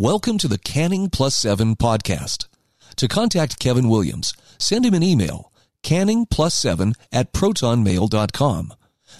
[0.00, 2.46] Welcome to the Canning Plus 7 podcast.
[2.94, 8.74] To contact Kevin Williams, send him an email, canning plus 7 at protonmail.com.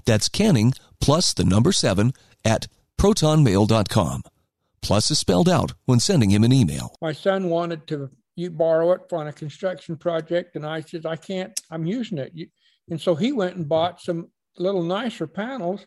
[0.05, 2.13] That's canning plus the number 7
[2.45, 4.23] at protonmail.com.
[4.81, 6.95] Plus is spelled out when sending him an email.
[7.03, 11.17] My son wanted to you borrow it on a construction project, and I said, I
[11.17, 12.33] can't, I'm using it.
[12.89, 15.85] And so he went and bought some little nicer panels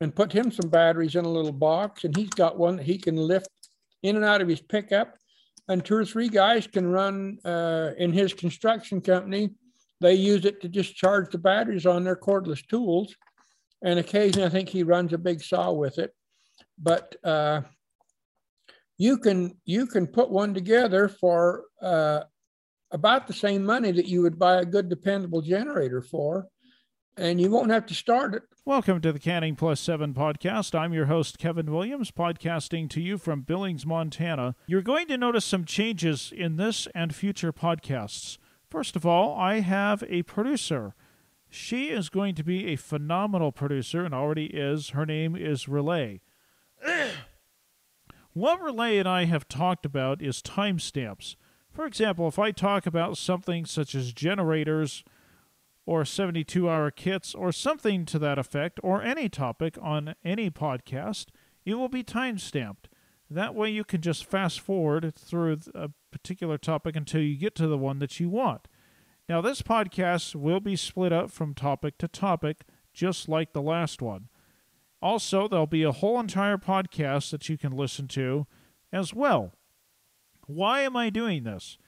[0.00, 2.98] and put him some batteries in a little box, and he's got one that he
[2.98, 3.48] can lift
[4.02, 5.14] in and out of his pickup.
[5.68, 9.50] And two or three guys can run uh, in his construction company.
[10.00, 13.14] They use it to just charge the batteries on their cordless tools.
[13.82, 16.12] And occasionally, I think he runs a big saw with it.
[16.78, 17.62] But uh,
[18.96, 22.20] you can you can put one together for uh,
[22.90, 26.46] about the same money that you would buy a good dependable generator for
[27.18, 28.44] and you won't have to start it.
[28.64, 30.78] Welcome to the Canning Plus 7 podcast.
[30.78, 34.54] I'm your host, Kevin Williams, podcasting to you from Billings, Montana.
[34.66, 38.38] You're going to notice some changes in this and future podcasts.
[38.70, 40.94] First of all, I have a producer.
[41.50, 44.90] She is going to be a phenomenal producer and already is.
[44.90, 46.20] Her name is Relay.
[48.32, 51.34] what Relay and I have talked about is timestamps.
[51.72, 55.02] For example, if I talk about something such as generators,
[55.88, 61.28] or 72 hour kits or something to that effect or any topic on any podcast,
[61.64, 62.90] it will be time stamped.
[63.30, 67.66] That way you can just fast forward through a particular topic until you get to
[67.66, 68.68] the one that you want.
[69.30, 74.02] Now, this podcast will be split up from topic to topic, just like the last
[74.02, 74.28] one.
[75.00, 78.46] Also, there'll be a whole entire podcast that you can listen to
[78.92, 79.52] as well.
[80.46, 81.78] Why am I doing this?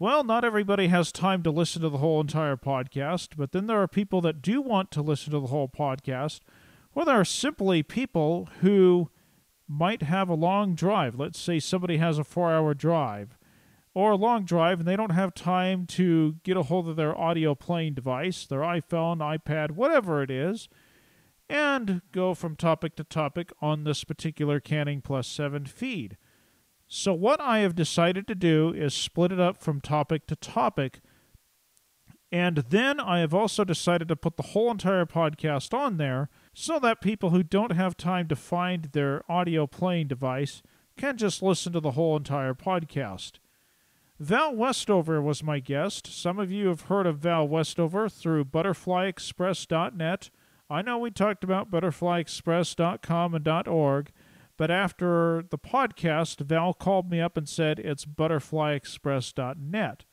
[0.00, 3.82] Well, not everybody has time to listen to the whole entire podcast, but then there
[3.82, 6.40] are people that do want to listen to the whole podcast.
[6.94, 9.10] Well, there are simply people who
[9.68, 11.16] might have a long drive.
[11.16, 13.36] Let's say somebody has a four hour drive
[13.92, 17.14] or a long drive and they don't have time to get a hold of their
[17.14, 20.70] audio playing device, their iPhone, iPad, whatever it is,
[21.46, 26.16] and go from topic to topic on this particular Canning Plus 7 feed.
[26.92, 30.98] So, what I have decided to do is split it up from topic to topic.
[32.32, 36.80] And then I have also decided to put the whole entire podcast on there so
[36.80, 40.62] that people who don't have time to find their audio playing device
[40.96, 43.38] can just listen to the whole entire podcast.
[44.18, 46.08] Val Westover was my guest.
[46.08, 50.30] Some of you have heard of Val Westover through butterflyexpress.net.
[50.68, 54.10] I know we talked about butterflyexpress.com and .org,
[54.60, 60.04] but after the podcast, Val called me up and said it's butterflyexpress.net.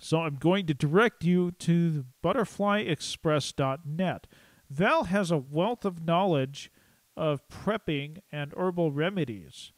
[0.00, 4.26] So I'm going to direct you to butterflyexpress.net.
[4.70, 6.72] Val has a wealth of knowledge
[7.18, 9.72] of prepping and herbal remedies.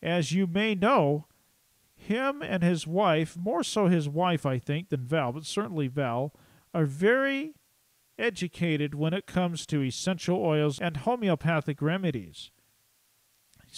[0.00, 1.26] As you may know,
[1.96, 6.32] him and his wife, more so his wife, I think, than Val, but certainly Val,
[6.72, 7.54] are very
[8.16, 12.52] educated when it comes to essential oils and homeopathic remedies.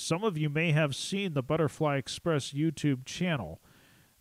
[0.01, 3.61] Some of you may have seen the Butterfly Express YouTube channel.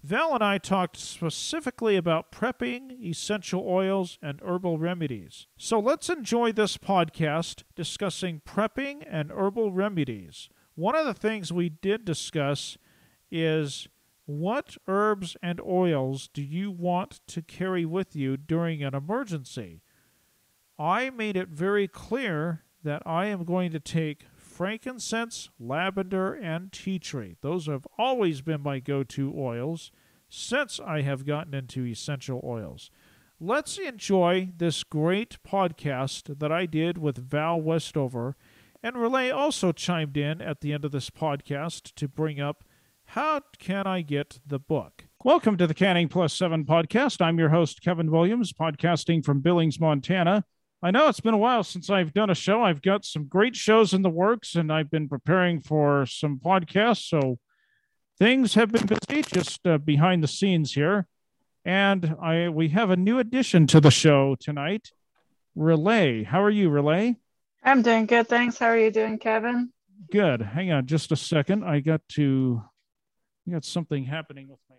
[0.03, 5.45] Val and I talked specifically about prepping, essential oils, and herbal remedies.
[5.55, 10.49] So let's enjoy this podcast discussing prepping and herbal remedies.
[10.73, 12.79] One of the things we did discuss
[13.29, 13.87] is
[14.25, 19.83] what herbs and oils do you want to carry with you during an emergency?
[20.79, 24.23] I made it very clear that I am going to take
[24.57, 27.35] frankincense, lavender, and tea tree.
[27.41, 29.91] Those have always been my go to oils
[30.29, 32.89] since I have gotten into essential oils.
[33.39, 38.35] Let's enjoy this great podcast that I did with Val Westover.
[38.81, 42.63] And Relay also chimed in at the end of this podcast to bring up
[43.11, 45.05] how can I get the book?
[45.23, 47.21] Welcome to the Canning Plus 7 podcast.
[47.21, 50.45] I'm your host, Kevin Williams, podcasting from Billings, Montana.
[50.81, 52.61] I know it's been a while since I've done a show.
[52.61, 57.09] I've got some great shows in the works and I've been preparing for some podcasts.
[57.09, 57.39] So
[58.19, 61.07] things have been busy just uh, behind the scenes here.
[61.65, 64.91] And I we have a new addition to the show tonight.
[65.55, 66.23] Relay.
[66.23, 67.17] How are you, Relay?
[67.63, 68.29] I'm doing good.
[68.29, 68.59] Thanks.
[68.59, 69.71] How are you doing, Kevin?
[70.11, 70.41] Good.
[70.41, 71.63] Hang on just a second.
[71.63, 72.61] I got to
[73.47, 74.75] I got something happening with my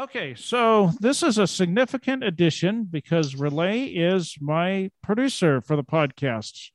[0.00, 6.70] Okay, so this is a significant addition because Relay is my producer for the podcast.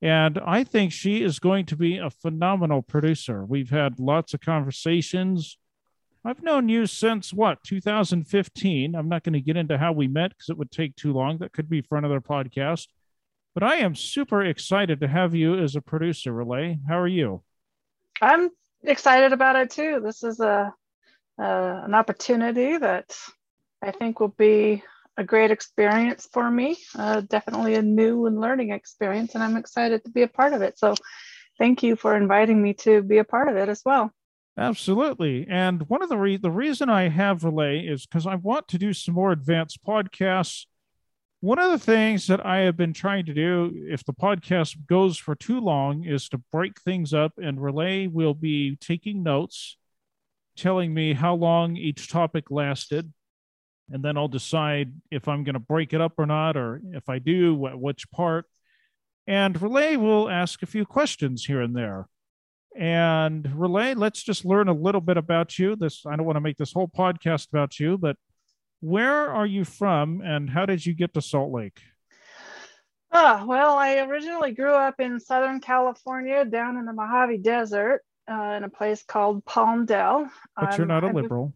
[0.00, 3.44] And I think she is going to be a phenomenal producer.
[3.44, 5.58] We've had lots of conversations.
[6.24, 8.94] I've known you since what, 2015.
[8.94, 11.36] I'm not going to get into how we met because it would take too long.
[11.38, 12.86] That could be for another podcast.
[13.52, 16.78] But I am super excited to have you as a producer, Relay.
[16.88, 17.42] How are you?
[18.22, 18.48] I'm
[18.82, 20.00] excited about it too.
[20.02, 20.72] This is a
[21.38, 23.14] uh, an opportunity that
[23.82, 24.82] I think will be
[25.16, 26.78] a great experience for me.
[26.96, 30.62] Uh, definitely a new and learning experience, and I'm excited to be a part of
[30.62, 30.78] it.
[30.78, 30.94] So,
[31.58, 34.10] thank you for inviting me to be a part of it as well.
[34.58, 35.46] Absolutely.
[35.48, 38.78] And one of the re- the reason I have Relay is because I want to
[38.78, 40.66] do some more advanced podcasts.
[41.40, 45.18] One of the things that I have been trying to do, if the podcast goes
[45.18, 49.76] for too long, is to break things up, and Relay will be taking notes,
[50.62, 53.12] telling me how long each topic lasted,
[53.90, 57.08] and then I'll decide if I'm going to break it up or not, or if
[57.08, 58.46] I do, which part.
[59.26, 62.06] And Relay will ask a few questions here and there.
[62.78, 65.74] And Relay, let's just learn a little bit about you.
[65.74, 68.16] This I don't want to make this whole podcast about you, but
[68.80, 71.80] where are you from and how did you get to Salt Lake?
[73.10, 78.54] Oh, well, I originally grew up in Southern California down in the Mojave Desert uh,
[78.56, 80.30] in a place called Palmdale.
[80.56, 81.52] But you're not a liberal.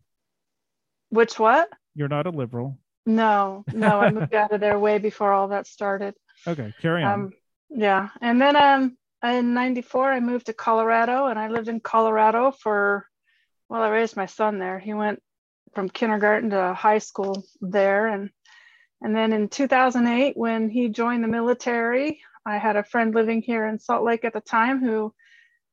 [1.10, 1.68] Which what?
[1.94, 2.78] You're not a liberal.
[3.06, 6.14] No, no, I moved out of there way before all that started.
[6.46, 7.12] Okay, carry on.
[7.12, 7.32] Um,
[7.70, 12.50] yeah, and then um, in '94 I moved to Colorado, and I lived in Colorado
[12.50, 13.06] for,
[13.68, 14.78] well, I raised my son there.
[14.78, 15.22] He went
[15.74, 18.30] from kindergarten to high school there, and
[19.02, 23.66] and then in 2008 when he joined the military, I had a friend living here
[23.66, 25.14] in Salt Lake at the time who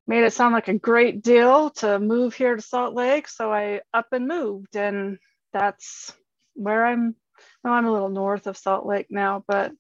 [0.08, 3.82] made it sound like a great deal to move here to Salt Lake, so I
[3.94, 5.18] up and moved, and
[5.54, 6.14] that's
[6.56, 7.16] where I'm.
[7.64, 9.72] Well, I'm a little north of Salt Lake now, but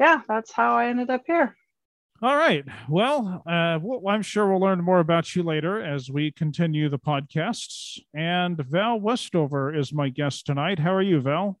[0.00, 1.56] yeah, that's how I ended up here.
[2.22, 2.64] All right.
[2.88, 3.78] Well, uh,
[4.08, 7.98] I'm sure we'll learn more about you later as we continue the podcasts.
[8.14, 10.78] And Val Westover is my guest tonight.
[10.78, 11.60] How are you, Val?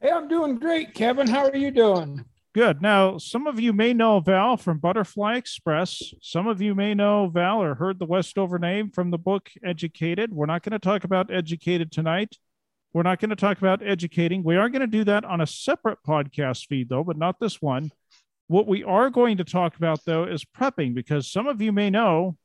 [0.00, 1.28] Hey, I'm doing great, Kevin.
[1.28, 2.24] How are you doing?
[2.58, 2.82] Good.
[2.82, 6.02] Now, some of you may know Val from Butterfly Express.
[6.20, 10.32] Some of you may know Val or heard the Westover name from the book Educated.
[10.32, 12.36] We're not going to talk about Educated tonight.
[12.92, 14.42] We're not going to talk about educating.
[14.42, 17.62] We are going to do that on a separate podcast feed, though, but not this
[17.62, 17.92] one.
[18.48, 21.90] What we are going to talk about, though, is prepping, because some of you may
[21.90, 22.36] know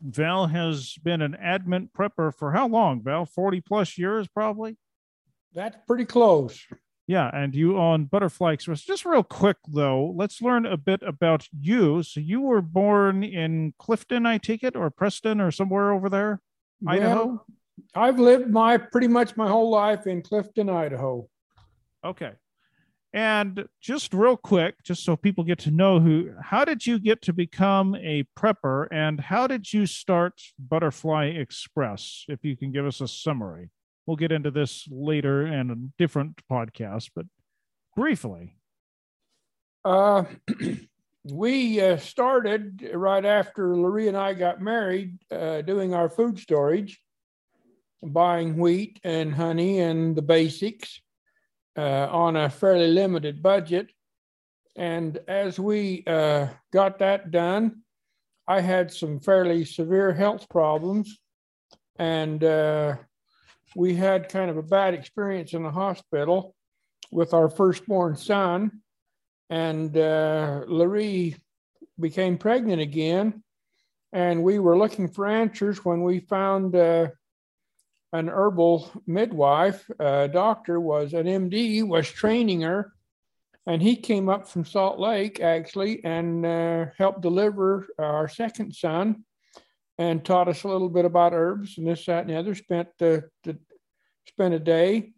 [0.00, 3.26] Val has been an admin prepper for how long, Val?
[3.26, 4.78] 40 plus years, probably?
[5.52, 6.58] That's pretty close.
[7.08, 8.82] Yeah, and you on Butterfly Express.
[8.82, 12.02] Just real quick, though, let's learn a bit about you.
[12.02, 16.40] So you were born in Clifton, I take it, or Preston, or somewhere over there,
[16.80, 17.44] well, Idaho?
[17.94, 21.28] I've lived my pretty much my whole life in Clifton, Idaho.
[22.04, 22.32] Okay.
[23.12, 27.22] And just real quick, just so people get to know who, how did you get
[27.22, 32.24] to become a prepper and how did you start Butterfly Express?
[32.28, 33.70] If you can give us a summary,
[34.06, 37.26] we'll get into this later in a different podcast, but
[37.94, 38.56] briefly.
[39.84, 40.24] Uh,
[41.24, 47.00] we uh, started right after LaRee and I got married uh, doing our food storage
[48.02, 51.00] buying wheat and honey and the basics
[51.76, 53.90] uh, on a fairly limited budget.
[54.76, 57.82] And as we uh, got that done,
[58.46, 61.18] I had some fairly severe health problems.
[61.98, 62.96] And uh,
[63.74, 66.54] we had kind of a bad experience in the hospital
[67.10, 68.82] with our firstborn son.
[69.50, 71.36] And uh, LaRee
[71.98, 73.42] became pregnant again.
[74.12, 77.08] And we were looking for answers when we found uh,
[78.12, 82.92] an herbal midwife, a doctor was an MD, was training her.
[83.66, 89.24] And he came up from Salt Lake actually and uh, helped deliver our second son
[89.98, 92.54] and taught us a little bit about herbs and this, that, and the other.
[92.54, 93.58] Spent, uh, the,
[94.28, 95.12] spent a day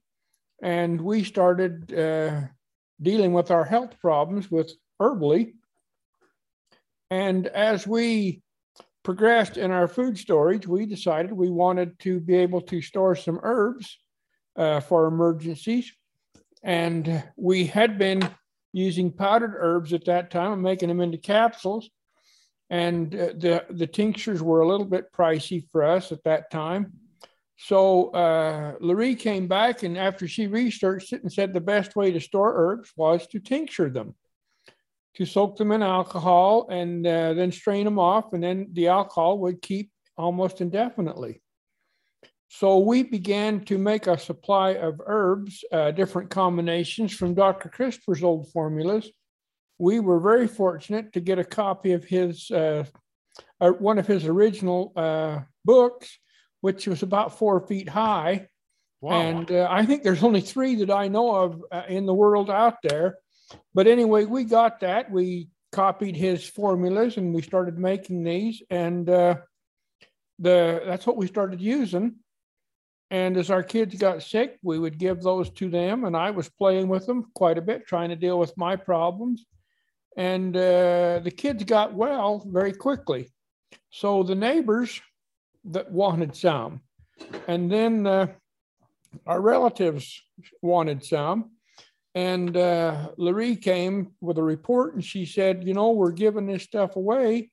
[0.63, 2.43] and we started uh,
[3.01, 5.55] dealing with our health problems with herbally.
[7.11, 8.43] And as we
[9.05, 13.41] progressed in our food storage, we decided we wanted to be able to store some
[13.43, 13.99] herbs
[14.57, 15.93] uh, for emergencies.
[16.63, 18.29] And we had been
[18.73, 21.89] using powdered herbs at that time and making them into capsules.
[22.69, 26.93] And uh, the, the tinctures were a little bit pricey for us at that time.
[27.59, 32.13] So uh, LaRee came back, and after she researched it and said the best way
[32.13, 34.15] to store herbs was to tincture them
[35.19, 39.39] to soak them in alcohol and uh, then strain them off, and then the alcohol
[39.39, 41.43] would keep almost indefinitely.
[42.51, 47.69] So we began to make a supply of herbs, uh, different combinations from Dr.
[47.69, 49.11] Christopher's old formulas.
[49.79, 52.85] We were very fortunate to get a copy of his, uh,
[53.61, 56.17] uh one of his original uh, books,
[56.61, 58.49] which was about four feet high.
[59.01, 59.21] Wow.
[59.21, 62.77] And uh, I think there's only three that I know of in the world out
[62.83, 63.19] there
[63.75, 65.11] But anyway, we got that.
[65.11, 69.37] We copied his formulas and we started making these, and uh,
[70.39, 72.17] the that's what we started using.
[73.11, 76.49] And as our kids got sick, we would give those to them, and I was
[76.51, 79.47] playing with them quite a bit, trying to deal with my problems.
[80.17, 83.33] And uh, the kids got well very quickly.
[83.91, 85.01] So the neighbors
[85.69, 86.81] that wanted some,
[87.47, 88.29] and then uh,
[89.27, 90.23] our relatives
[90.63, 91.53] wanted some.
[92.15, 93.11] And uh,
[93.63, 97.51] came with a report and she said, You know, we're giving this stuff away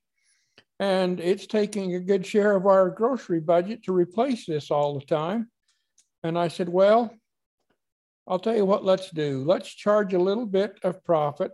[0.79, 5.05] and it's taking a good share of our grocery budget to replace this all the
[5.05, 5.49] time.
[6.23, 7.13] And I said, Well,
[8.27, 9.43] I'll tell you what, let's do.
[9.45, 11.51] Let's charge a little bit of profit,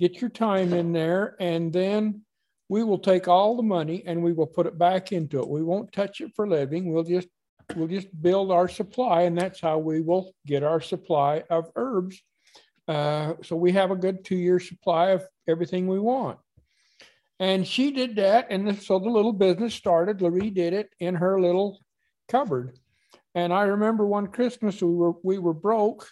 [0.00, 2.22] get your time in there, and then
[2.68, 5.48] we will take all the money and we will put it back into it.
[5.48, 6.92] We won't touch it for living.
[6.92, 7.28] We'll just
[7.76, 12.20] we'll just build our supply, and that's how we will get our supply of herbs.
[12.86, 16.38] Uh, so we have a good two-year supply of everything we want.
[17.40, 20.18] And she did that, and so the little business started.
[20.20, 21.80] LaRee did it in her little
[22.28, 22.78] cupboard.
[23.34, 26.08] And I remember one Christmas we were we were broke.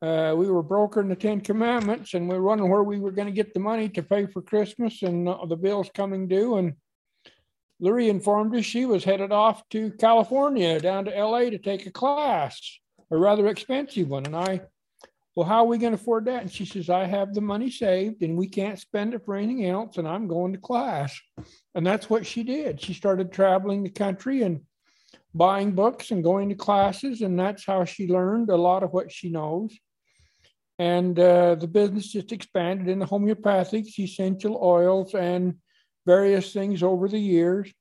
[0.00, 3.26] Uh, we were brokering the Ten Commandments, and we were wondering where we were going
[3.26, 6.56] to get the money to pay for Christmas and uh, the bills coming due.
[6.56, 6.74] And
[7.82, 11.90] LaRee informed us she was headed off to California, down to LA to take a
[11.90, 12.78] class,
[13.10, 14.26] a rather expensive one.
[14.26, 14.60] And I,
[15.34, 16.42] well, how are we going to afford that?
[16.42, 19.66] And she says, I have the money saved and we can't spend it for anything
[19.66, 19.96] else.
[19.96, 21.16] And I'm going to class.
[21.74, 22.80] And that's what she did.
[22.80, 24.60] She started traveling the country and
[25.34, 27.20] buying books and going to classes.
[27.22, 29.76] And that's how she learned a lot of what she knows.
[30.78, 35.54] And uh, the business just expanded into homeopathics, essential oils, and
[36.06, 37.72] various things over the years.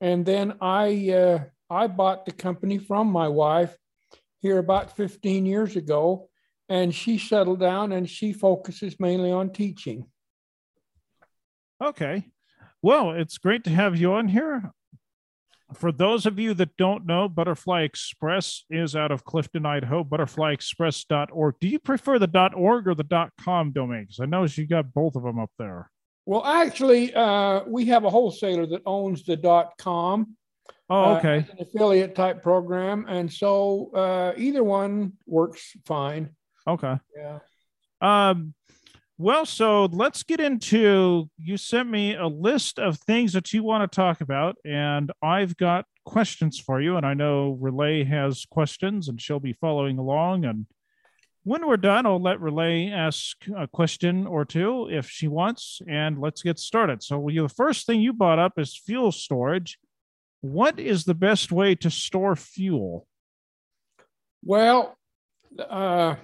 [0.00, 3.76] And then I, uh, I bought the company from my wife
[4.40, 6.28] here about 15 years ago,
[6.68, 10.06] and she settled down and she focuses mainly on teaching.
[11.82, 12.26] Okay.
[12.82, 14.70] Well, it's great to have you on here.
[15.74, 21.54] For those of you that don't know, Butterfly Express is out of Clifton, Idaho, butterflyexpress.org.
[21.60, 24.02] Do you prefer the .org or the .com domain?
[24.02, 25.90] Because I noticed you got both of them up there.
[26.24, 30.36] Well, actually, uh, we have a wholesaler that owns the dot com.
[30.88, 31.38] Oh, uh, okay.
[31.38, 36.30] it's an affiliate type program, and so uh, either one works fine.
[36.66, 36.96] Okay.
[37.16, 37.38] Yeah.
[38.00, 38.54] Um,
[39.18, 41.30] well, so let's get into.
[41.38, 45.56] You sent me a list of things that you want to talk about, and I've
[45.56, 46.96] got questions for you.
[46.96, 50.44] And I know Relay has questions, and she'll be following along.
[50.44, 50.66] And
[51.44, 56.20] when we're done, I'll let Relay ask a question or two if she wants, and
[56.20, 57.02] let's get started.
[57.02, 59.78] So, the first thing you brought up is fuel storage.
[60.42, 63.06] What is the best way to store fuel?
[64.44, 64.96] Well,
[65.58, 66.16] uh,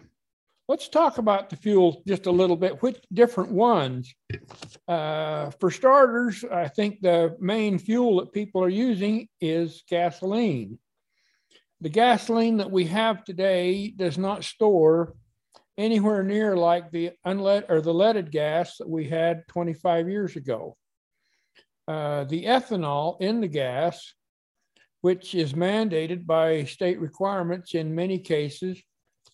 [0.73, 2.83] let's talk about the fuel just a little bit.
[2.83, 4.14] Which different ones?
[4.88, 10.79] Uh, for starters, I think the main fuel that people are using is gasoline.
[11.83, 15.14] The gasoline that we have today does not store
[15.76, 20.79] anywhere near like the unlead or the leaded gas that we had 25 years ago.
[21.87, 24.14] Uh, the ethanol in the gas,
[25.02, 28.83] which is mandated by state requirements in many cases,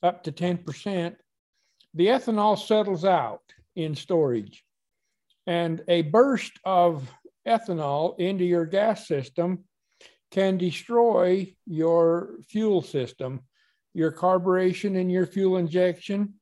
[0.02, 1.14] up to 10%,
[1.94, 3.42] the ethanol settles out
[3.76, 4.64] in storage.
[5.46, 7.10] And a burst of
[7.46, 9.64] ethanol into your gas system
[10.30, 13.40] can destroy your fuel system,
[13.94, 16.34] your carburation and your fuel injection,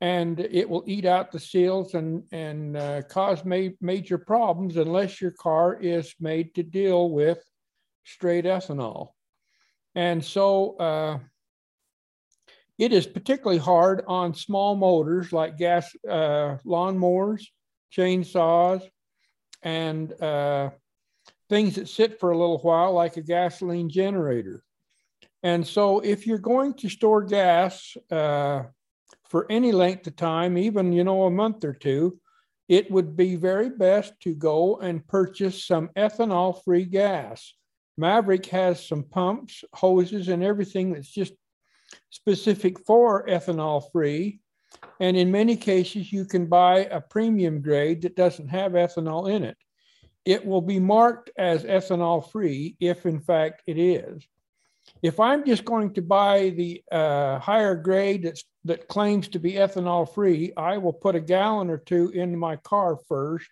[0.00, 5.20] and it will eat out the seals and, and uh, cause ma- major problems unless
[5.20, 7.42] your car is made to deal with
[8.04, 9.08] straight ethanol.
[9.94, 11.18] And so uh,
[12.78, 17.42] it is particularly hard on small motors like gas uh, lawnmowers,
[17.96, 18.82] chainsaws,
[19.62, 20.70] and uh,
[21.48, 24.62] things that sit for a little while, like a gasoline generator.
[25.42, 28.64] And so, if you're going to store gas uh,
[29.24, 32.18] for any length of time, even you know a month or two,
[32.68, 37.54] it would be very best to go and purchase some ethanol-free gas.
[37.96, 41.32] Maverick has some pumps, hoses, and everything that's just
[42.16, 44.40] specific for ethanol-free.
[45.00, 49.44] And in many cases, you can buy a premium grade that doesn't have ethanol in
[49.44, 49.56] it
[50.26, 54.26] it will be marked as ethanol free if in fact it is.
[55.02, 59.52] If I'm just going to buy the uh, higher grade that's, that claims to be
[59.52, 63.48] ethanol free, I will put a gallon or two in my car first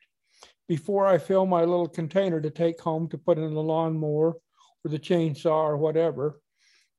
[0.68, 4.36] before I fill my little container to take home to put in the lawnmower
[4.84, 6.40] or the chainsaw or whatever.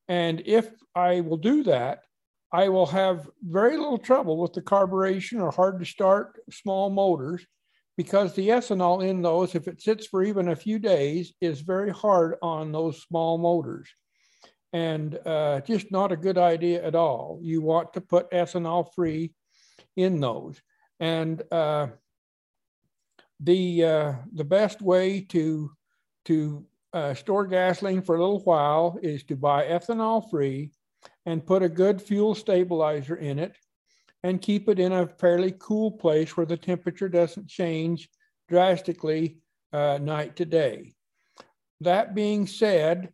[0.08, 2.02] And if I will do that,
[2.52, 7.46] I will have very little trouble with the carburation or hard to start small motors
[7.98, 11.92] because the ethanol in those, if it sits for even a few days, is very
[11.92, 13.90] hard on those small motors.
[14.74, 17.40] And uh, just not a good idea at all.
[17.42, 19.34] You want to put ethanol free
[19.96, 20.62] in those.
[21.00, 21.88] And uh,
[23.40, 25.72] the, uh, the best way to,
[26.26, 30.72] to uh, store gasoline for a little while is to buy ethanol free
[31.25, 33.54] and put a good fuel stabilizer in it
[34.24, 38.10] and keep it in a fairly cool place where the temperature doesn't change
[38.48, 39.40] drastically
[39.74, 40.94] uh, night to day.
[41.82, 43.10] That being said,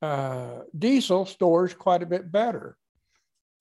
[0.00, 2.76] uh, diesel stores quite a bit better,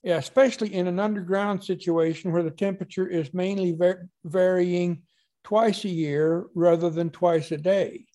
[0.03, 5.01] yeah, especially in an underground situation where the temperature is mainly var- varying
[5.43, 8.05] twice a year rather than twice a day.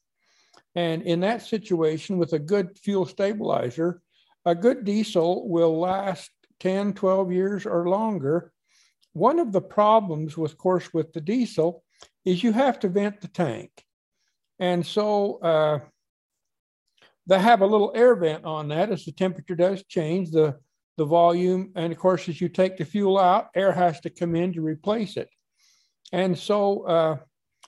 [0.75, 4.01] And in that situation, with a good fuel stabilizer,
[4.45, 8.53] a good diesel will last 10, 12 years or longer
[9.13, 11.83] one of the problems, of course, with the diesel
[12.25, 13.71] is you have to vent the tank.
[14.59, 15.81] And so uh,
[17.27, 20.57] they have a little air vent on that as the temperature does change, the,
[20.97, 21.73] the volume.
[21.75, 24.61] And of course, as you take the fuel out, air has to come in to
[24.61, 25.29] replace it.
[26.13, 27.17] And so uh,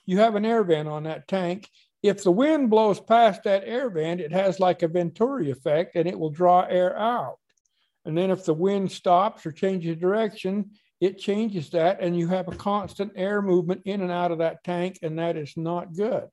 [0.05, 1.67] you have an air vent on that tank.
[2.03, 6.07] If the wind blows past that air vent, it has like a Venturi effect and
[6.07, 7.37] it will draw air out.
[8.05, 12.49] And then if the wind stops or changes direction, it changes that and you have
[12.49, 16.27] a constant air movement in and out of that tank and that is not good.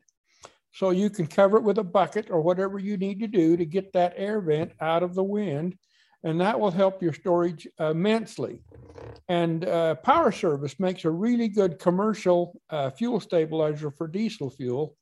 [0.72, 3.64] So you can cover it with a bucket or whatever you need to do to
[3.64, 5.76] get that air vent out of the wind
[6.22, 8.60] and that will help your storage immensely.
[9.28, 14.96] And uh, Power Service makes a really good commercial uh, fuel stabilizer for diesel fuel.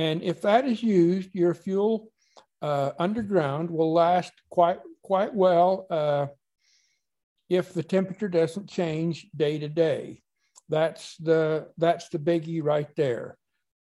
[0.00, 2.10] And if that is used, your fuel
[2.62, 6.28] uh, underground will last quite quite well uh,
[7.50, 10.22] if the temperature doesn't change day to day.
[10.70, 13.36] That's the, that's the biggie right there.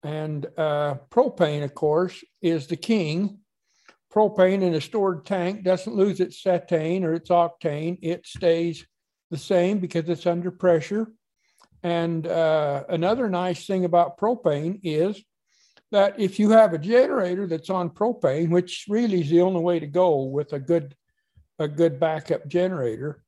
[0.04, 3.40] And uh, propane, of course, is the king.
[4.14, 7.98] Propane in a stored tank doesn't lose its cetane or its octane.
[8.04, 8.86] It stays
[9.32, 11.08] the same because it's under pressure.
[11.82, 15.24] And uh, another nice thing about propane is
[15.92, 19.80] that if you have a generator that's on propane, which really is the only way
[19.80, 20.96] to go with a good,
[21.60, 23.24] a good backup generator,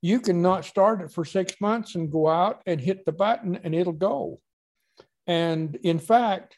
[0.00, 3.58] you can not start it for six months and go out and hit the button
[3.62, 4.40] and it'll go.
[5.26, 6.56] And in fact,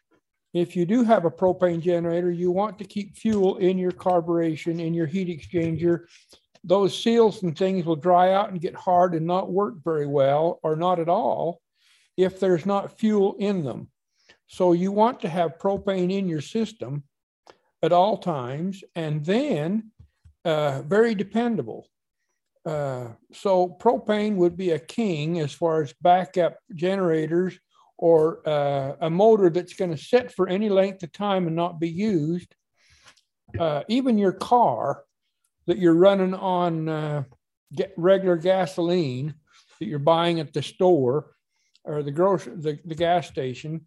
[0.55, 4.81] if you do have a propane generator, you want to keep fuel in your carburation,
[4.81, 6.07] in your heat exchanger.
[6.63, 10.61] Those seals and things will dry out and get hard and not work very well
[10.63, 11.61] or not at all
[12.17, 13.91] if there's not fuel in them.
[14.47, 17.05] So you want to have propane in your system
[17.83, 19.91] at all times and then
[20.45, 21.89] uh, very dependable.
[22.67, 27.59] Uh, so propane would be a king as far as backup generators
[27.99, 31.79] or uh, a motor that's going to sit for any length of time and not
[31.79, 32.55] be used.
[33.59, 35.05] Uh, even your car
[35.67, 37.23] that you're running on uh,
[37.97, 39.35] regular gasoline
[39.79, 41.33] that you're buying at the store
[41.85, 43.87] or the grocery, the, the gas station,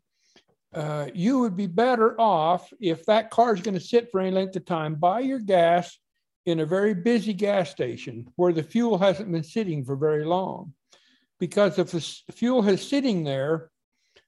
[0.74, 4.32] uh, you would be better off if that car is going to sit for any
[4.32, 4.96] length of time.
[4.96, 5.98] Buy your gas
[6.46, 10.74] in a very busy gas station where the fuel hasn't been sitting for very long.
[11.40, 13.70] Because if the fuel is sitting there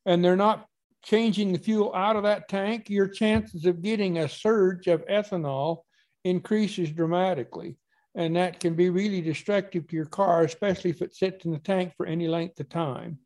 [0.06, 0.66] and they're not
[1.04, 5.80] changing the fuel out of that tank, your chances of getting a surge of ethanol
[6.24, 7.78] increases dramatically.
[8.16, 11.60] And that can be really destructive to your car, especially if it sits in the
[11.60, 13.20] tank for any length of time.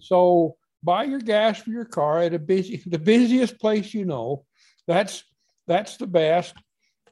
[0.00, 4.44] So buy your gas for your car at a busy, the busiest place you know.
[4.86, 5.24] That's
[5.66, 6.54] that's the best.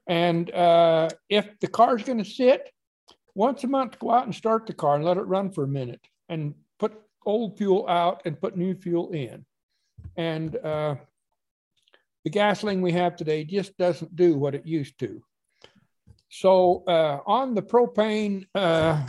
[0.07, 2.69] And uh, if the car's going to sit,
[3.35, 5.69] once a month, go out and start the car and let it run for a
[5.69, 9.45] minute and put old fuel out and put new fuel in.
[10.17, 10.97] And uh,
[12.25, 15.23] the gasoline we have today just doesn't do what it used to.
[16.29, 19.07] So uh, on the propane, uh,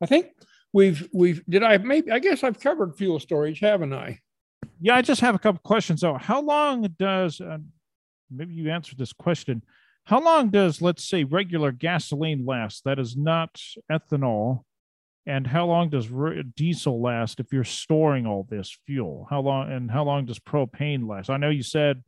[0.00, 0.28] I think
[0.72, 4.20] we've we've did I maybe I guess I've covered fuel storage, haven't I?
[4.80, 6.00] Yeah, I just have a couple questions.
[6.00, 7.58] So, how long does uh,
[8.30, 9.62] maybe you answered this question?
[10.04, 12.84] How long does, let's say, regular gasoline last?
[12.84, 14.64] That is not ethanol.
[15.26, 19.26] And how long does re- diesel last if you're storing all this fuel?
[19.30, 21.30] How long and how long does propane last?
[21.30, 22.02] I know you said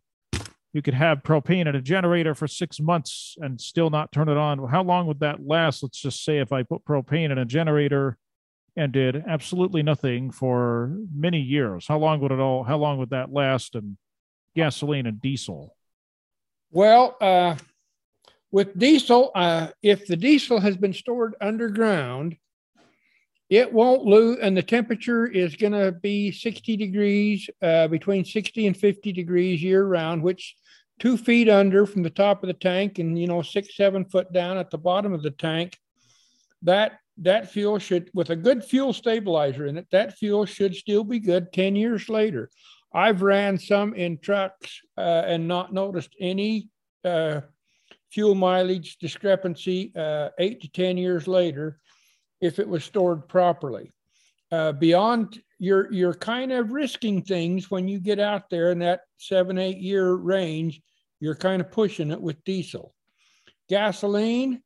[0.73, 4.39] you could have propane in a generator for six months and still not turn it
[4.39, 4.67] on.
[4.69, 5.83] How long would that last?
[5.83, 8.17] Let's just say if I put propane in a generator
[8.77, 12.65] and did absolutely nothing for many years, how long would it all?
[12.65, 13.75] How long would that last?
[13.75, 13.97] And
[14.55, 15.77] gasoline and diesel.
[16.71, 17.57] Well, uh,
[18.51, 22.37] with diesel, uh, if the diesel has been stored underground,
[23.49, 28.67] it won't lose, and the temperature is going to be 60 degrees, uh, between 60
[28.67, 30.57] and 50 degrees year round, which
[30.99, 34.33] two feet under from the top of the tank and you know six seven foot
[34.33, 35.77] down at the bottom of the tank
[36.63, 41.05] that that fuel should with a good fuel stabilizer in it that fuel should still
[41.05, 42.51] be good 10 years later.
[42.95, 46.69] I've ran some in trucks uh, and not noticed any
[47.05, 47.41] uh,
[48.11, 51.79] fuel mileage discrepancy uh, eight to 10 years later
[52.41, 53.91] if it was stored properly.
[54.51, 59.03] Uh, beyond you're you're kind of risking things when you get out there in that
[59.17, 60.83] seven eight year range
[61.21, 62.93] you're kind of pushing it with diesel.
[63.71, 64.61] Gasoline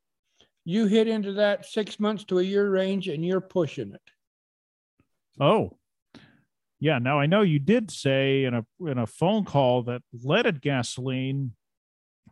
[0.67, 4.01] you hit into that six months to a year range and you're pushing it.
[5.41, 5.79] Oh,
[6.81, 6.99] yeah.
[6.99, 11.53] Now I know you did say in a in a phone call that leaded gasoline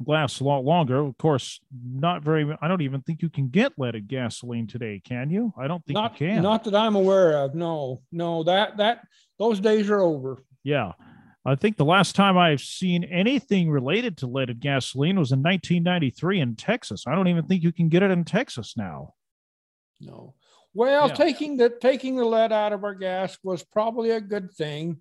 [0.04, 0.98] lasts a lot longer.
[0.98, 2.44] Of course, not very.
[2.60, 5.52] I don't even think you can get leaded gasoline today, can you?
[5.56, 6.42] I don't think not, you can.
[6.42, 7.54] Not that I'm aware of.
[7.54, 8.42] No, no.
[8.42, 9.06] That that
[9.38, 10.42] those days are over.
[10.64, 10.92] Yeah.
[11.46, 16.40] I think the last time I've seen anything related to leaded gasoline was in 1993
[16.40, 17.04] in Texas.
[17.06, 19.12] I don't even think you can get it in Texas now.
[20.00, 20.34] No.
[20.72, 21.14] Well, yeah.
[21.14, 24.98] taking the taking the lead out of our gas was probably a good thing.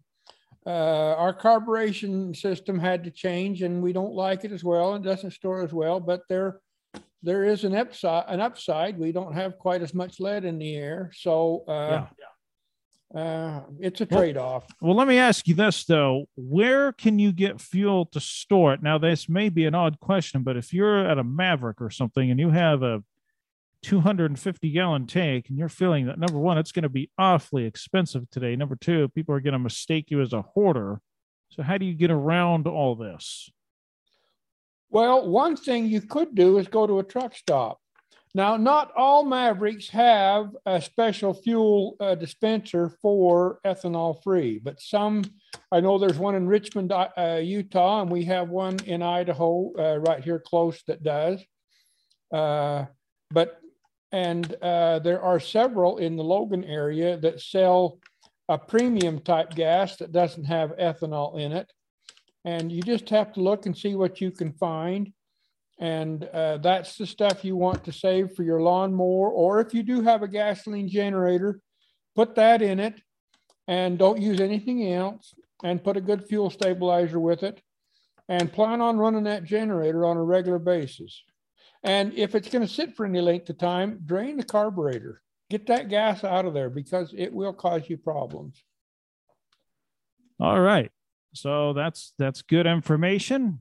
[0.66, 4.94] Uh, our carburation system had to change, and we don't like it as well.
[4.94, 6.60] and doesn't store as well, but there
[7.24, 8.26] there is an upside.
[8.28, 9.00] An upside.
[9.00, 12.26] We don't have quite as much lead in the air, so uh, yeah
[13.16, 14.66] uh, it's a trade off.
[14.82, 18.74] Well, well, let me ask you this though: Where can you get fuel to store
[18.74, 18.82] it?
[18.82, 22.32] Now, this may be an odd question, but if you're at a Maverick or something
[22.32, 23.04] and you have a
[23.84, 28.30] 250 gallon tank and you're feeling that number one, it's going to be awfully expensive
[28.32, 28.56] today.
[28.56, 31.00] Number two, people are going to mistake you as a hoarder.
[31.50, 33.52] So, how do you get around all this?
[34.90, 37.80] Well, one thing you could do is go to a truck stop.
[38.36, 45.24] Now, not all Mavericks have a special fuel uh, dispenser for ethanol free, but some,
[45.72, 49.98] I know there's one in Richmond, uh, Utah, and we have one in Idaho uh,
[50.00, 51.44] right here close that does.
[52.34, 52.86] Uh,
[53.30, 53.60] but,
[54.12, 58.00] and uh, there are several in the Logan area that sell
[58.50, 61.72] a premium type gas that doesn't have ethanol in it.
[62.46, 65.14] And you just have to look and see what you can find.
[65.84, 69.30] And uh, that's the stuff you want to save for your lawnmower.
[69.30, 71.60] Or if you do have a gasoline generator,
[72.16, 73.02] put that in it
[73.68, 77.62] and don't use anything else and put a good fuel stabilizer with it
[78.30, 81.22] and plan on running that generator on a regular basis.
[81.84, 85.22] And if it's going to sit for any length of time, drain the carburetor.
[85.50, 88.64] Get that gas out of there because it will cause you problems.
[90.40, 90.92] All right.
[91.34, 93.60] So that's that's good information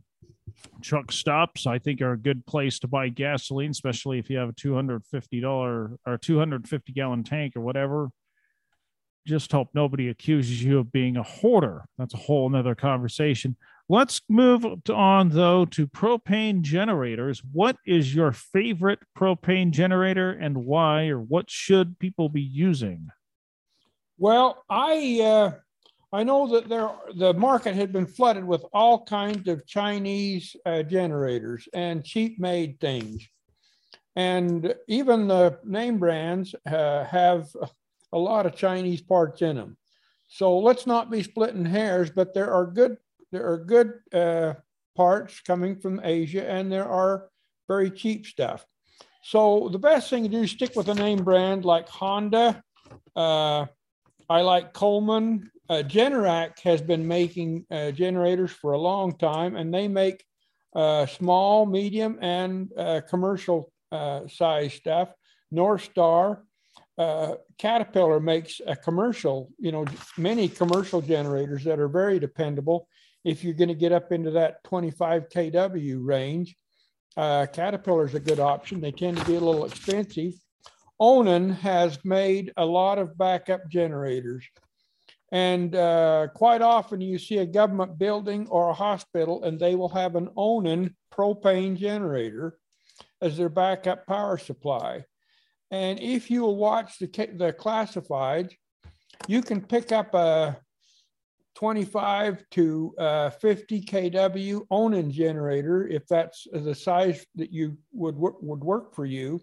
[0.83, 4.49] truck stops i think are a good place to buy gasoline especially if you have
[4.49, 8.11] a $250 or 250 gallon tank or whatever.
[9.27, 11.85] Just hope nobody accuses you of being a hoarder.
[11.97, 13.57] That's a whole nother conversation.
[13.89, 17.41] Let's move on though to propane generators.
[17.53, 23.09] What is your favorite propane generator and why or what should people be using?
[24.19, 25.53] Well i uh
[26.15, 30.83] I know that there the market had been flooded with all kinds of Chinese uh,
[30.83, 33.27] generators and cheap made things.
[34.15, 37.49] And even the name brands uh, have
[38.13, 39.79] a lot of Chinese parts in them.
[40.29, 42.99] So let's not be splitting hairs, but there are good
[43.31, 44.55] there are good uh,
[44.95, 47.31] parts coming from Asia, and there are
[47.69, 48.67] very cheap stuff.
[49.25, 52.63] So the best thing to do is stick with a name brand like Honda.
[53.17, 53.67] Uh,
[54.29, 59.73] I like Coleman uh, Generac has been making uh, generators for a long time, and
[59.73, 60.25] they make
[60.75, 65.13] uh, small, medium, and uh, commercial uh, size stuff.
[65.51, 66.45] North Star,
[66.99, 69.85] uh, Caterpillar makes a commercial, you know,
[70.17, 72.89] many commercial generators that are very dependable.
[73.25, 76.57] If you're going to get up into that 25 kW range,
[77.17, 78.81] Caterpillar is a good option.
[78.81, 80.33] They tend to be a little expensive.
[80.99, 84.45] Onan has made a lot of backup generators.
[85.33, 89.89] And uh, quite often you see a government building or a hospital, and they will
[89.89, 92.59] have an Onan propane generator
[93.23, 95.07] as their backup power supply.
[95.71, 98.53] And if you watch the, the classifieds,
[99.27, 100.59] you can pick up a
[101.55, 108.63] 25 to uh, 50 kW Onan generator if that's the size that you would, would
[108.63, 109.41] work for you,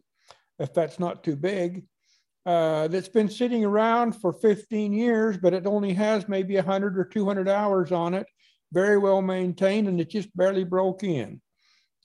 [0.60, 1.88] if that's not too big
[2.46, 7.06] uh, that's been sitting around for 15 years, but it only has maybe 100 or
[7.06, 8.26] 200 hours on it,
[8.72, 11.42] very well maintained, and it just barely broke in.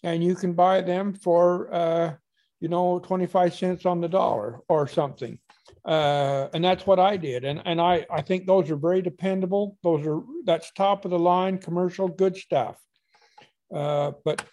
[0.03, 2.15] and you can buy them for, uh,
[2.61, 5.39] you know, 25 cents on the dollar or something.
[5.87, 7.45] Uh, and that's what I did.
[7.45, 9.77] And, and I, I think those are very dependable.
[9.83, 12.77] Those are, that's top of the line commercial good stuff.
[13.75, 14.45] Uh, but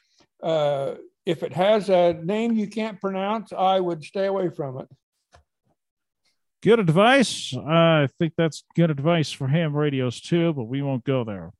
[0.41, 4.87] uh, if it has a name you can't pronounce, I would stay away from it.
[6.61, 7.55] Good advice.
[7.57, 11.51] I think that's good advice for ham radios too, but we won't go there.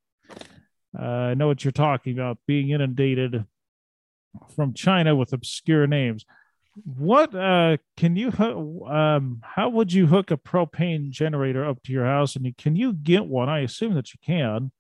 [0.98, 3.46] Uh, I know what you're talking about being inundated
[4.56, 6.26] from China with obscure names.
[6.86, 8.32] What uh, can you?
[8.88, 12.36] Um, how would you hook a propane generator up to your house?
[12.36, 13.50] And can you get one?
[13.50, 14.72] I assume that you can.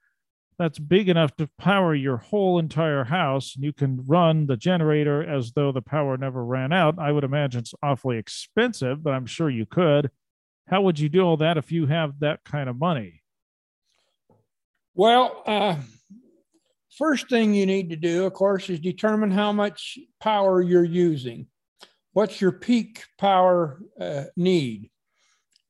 [0.61, 5.27] That's big enough to power your whole entire house, and you can run the generator
[5.27, 6.99] as though the power never ran out.
[6.99, 10.11] I would imagine it's awfully expensive, but I'm sure you could.
[10.67, 13.23] How would you do all that if you have that kind of money?
[14.93, 15.77] Well, uh,
[16.95, 21.47] first thing you need to do, of course, is determine how much power you're using
[22.13, 24.91] what's your peak power uh, need?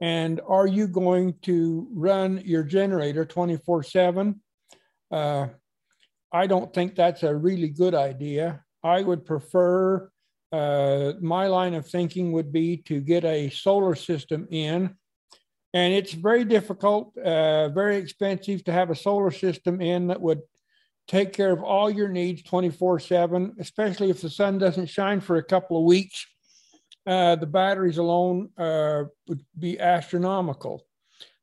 [0.02, 3.84] And are you going to run your generator 24
[5.12, 5.48] uh,
[6.32, 8.64] I don't think that's a really good idea.
[8.84, 10.10] I would prefer,
[10.52, 14.96] uh, my line of thinking would be to get a solar system in.
[15.74, 20.42] And it's very difficult, uh, very expensive to have a solar system in that would
[21.08, 25.38] take care of all your needs 24 7, especially if the sun doesn't shine for
[25.38, 26.26] a couple of weeks
[27.06, 30.86] uh, the batteries alone uh, would be astronomical.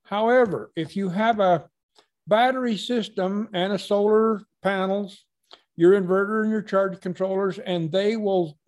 [0.05, 1.65] However, if you have a
[2.29, 5.25] battery system and a solar panels,
[5.77, 8.59] your inverter and your charge controllers, and they will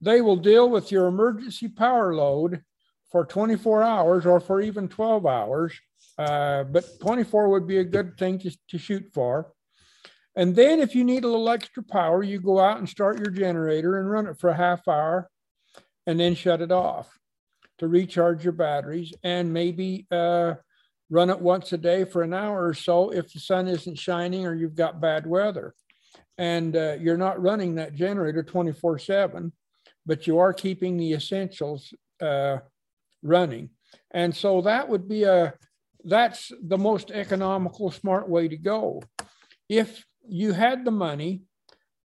[0.00, 2.62] they will deal with your emergency power load
[3.10, 5.72] for 24 hours or for even 12 hours.
[6.18, 9.52] Uh, but 24 would be a good thing to, to shoot for.
[10.36, 13.30] And then if you need a little extra power, you go out and start your
[13.30, 15.30] generator and run it for a half hour
[16.06, 17.18] and then shut it off
[17.78, 20.54] to recharge your batteries and maybe uh,
[21.10, 24.46] run it once a day for an hour or so if the sun isn't shining
[24.46, 25.74] or you've got bad weather.
[26.38, 29.52] And uh, you're not running that generator 24 7,
[30.04, 32.58] but you are keeping the essentials uh,
[33.22, 33.70] running.
[34.10, 35.54] And so that would be a,
[36.04, 39.02] that's the most economical, smart way to go.
[39.68, 41.42] If you had the money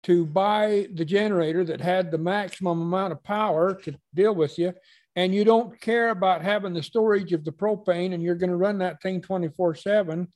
[0.04, 4.72] to buy the generator that had the maximum amount of power to deal with you,
[5.16, 8.56] and you don't care about having the storage of the propane and you're going to
[8.56, 10.28] run that thing 24 7,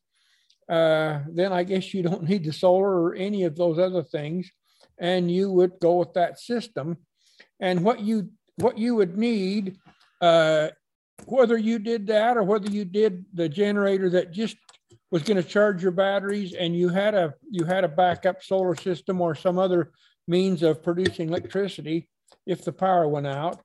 [0.69, 4.51] uh, then I guess you don't need the solar or any of those other things.
[4.99, 6.99] And you would go with that system.
[7.61, 9.79] And what you what you would need,
[10.21, 10.69] uh,
[11.27, 14.57] whether you did that or whether you did the generator that just
[15.11, 18.75] was going to charge your batteries and you had a you had a backup solar
[18.75, 19.93] system or some other
[20.27, 22.09] means of producing electricity
[22.47, 23.64] if the power went out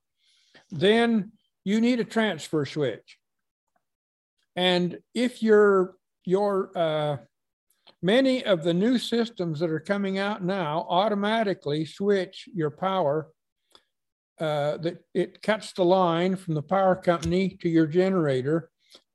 [0.70, 1.32] then
[1.64, 3.18] you need a transfer switch
[4.56, 7.16] and if your your uh,
[8.02, 13.28] many of the new systems that are coming out now automatically switch your power
[14.40, 18.70] uh, that it cuts the line from the power company to your generator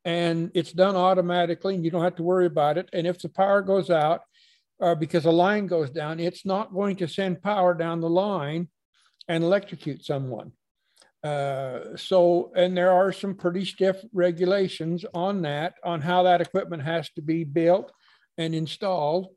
[0.05, 2.87] and it's done automatically and you don't have to worry about it.
[2.93, 4.21] And if the power goes out
[4.79, 8.69] uh, because a line goes down, it's not going to send power down the line
[9.27, 10.51] and electrocute someone.
[11.25, 16.83] Uh, so, and there are some pretty stiff regulations on that, on how that equipment
[16.83, 17.91] has to be built
[18.37, 19.29] and installed.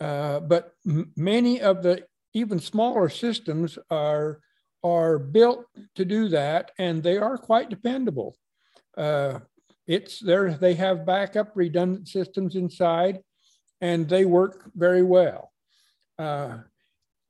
[0.00, 0.72] Uh, but
[1.16, 4.40] many of the even smaller systems are
[4.84, 8.36] are built to do that, and they are quite dependable.
[8.96, 9.40] Uh,
[9.86, 13.20] it's there, they have backup redundant systems inside
[13.80, 15.52] and they work very well.
[16.18, 16.58] Uh,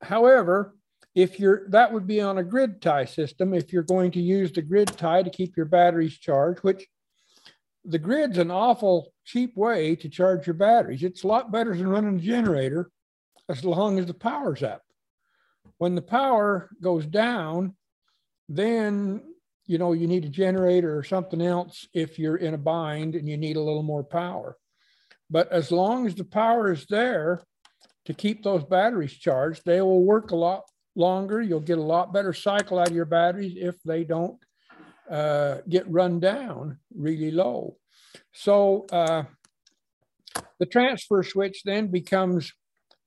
[0.02, 0.76] however,
[1.14, 4.52] if you're that would be on a grid tie system if you're going to use
[4.52, 6.86] the grid tie to keep your batteries charged which
[7.84, 11.88] the grid's an awful cheap way to charge your batteries it's a lot better than
[11.88, 12.90] running a generator
[13.48, 14.82] as long as the power's up
[15.78, 17.74] when the power goes down
[18.48, 19.22] then
[19.66, 23.28] you know, you need a generator or something else if you're in a bind and
[23.28, 24.56] you need a little more power.
[25.30, 27.42] But as long as the power is there
[28.04, 30.64] to keep those batteries charged, they will work a lot
[30.96, 31.42] longer.
[31.42, 34.38] You'll get a lot better cycle out of your batteries if they don't
[35.10, 37.76] uh, get run down really low.
[38.32, 39.24] So uh,
[40.58, 42.52] the transfer switch then becomes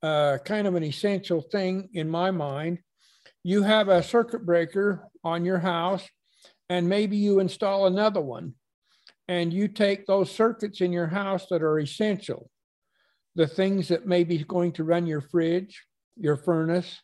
[0.04, 2.80] uh, kind of an essential thing in my mind.
[3.44, 6.08] You have a circuit breaker on your house
[6.70, 8.54] and maybe you install another one
[9.28, 12.50] and you take those circuits in your house that are essential,
[13.36, 15.84] the things that may be going to run your fridge,
[16.16, 17.02] your furnace,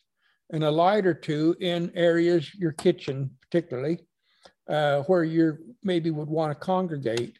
[0.50, 4.00] and a light or two in areas, your kitchen particularly,
[4.68, 7.38] uh, where you maybe would want to congregate,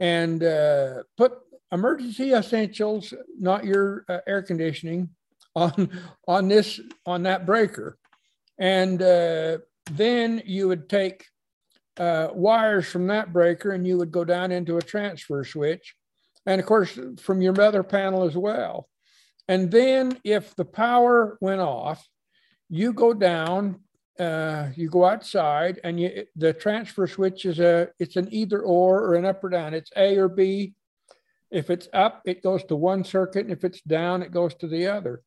[0.00, 1.32] and uh, put
[1.72, 5.08] emergency essentials, not your uh, air conditioning,
[5.56, 5.90] on
[6.28, 7.98] on this on that breaker,
[8.58, 9.58] and uh,
[9.90, 11.26] then you would take
[11.98, 15.96] uh, wires from that breaker and you would go down into a transfer switch,
[16.46, 18.88] and of course from your mother panel as well.
[19.48, 22.06] And then if the power went off,
[22.68, 23.80] you go down,
[24.18, 29.04] uh, you go outside, and you, the transfer switch is a it's an either or
[29.04, 29.74] or an up or down.
[29.74, 30.74] It's A or B.
[31.50, 34.68] If it's up, it goes to one circuit, and if it's down, it goes to
[34.68, 35.22] the other.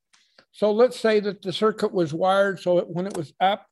[0.52, 3.66] So let's say that the circuit was wired so that when it was up,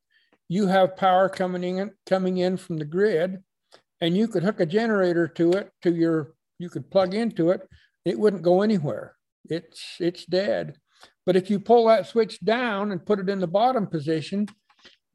[0.48, 3.44] you have power coming in coming in from the grid,
[4.02, 7.68] and you could hook a generator to it to your you could plug into it.
[8.06, 9.16] It wouldn't go anywhere.
[9.50, 10.78] It's it's dead.
[11.26, 14.48] But if you pull that switch down and put it in the bottom position,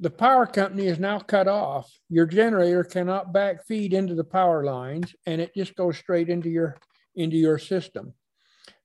[0.00, 1.90] the power company is now cut off.
[2.08, 6.76] Your generator cannot backfeed into the power lines, and it just goes straight into your
[7.14, 8.12] into your system.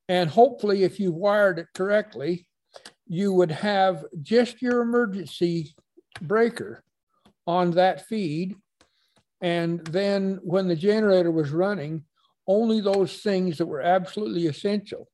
[0.07, 2.47] And hopefully, if you wired it correctly,
[3.07, 5.73] you would have just your emergency
[6.21, 6.83] breaker
[7.47, 8.55] on that feed.
[9.41, 12.03] And then when the generator was running,
[12.47, 15.07] only those things that were absolutely essential,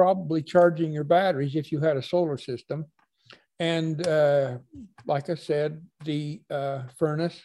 [0.00, 2.86] probably charging your batteries if you had a solar system.
[3.58, 4.56] And uh,
[5.04, 7.38] like I said, the uh, furnace,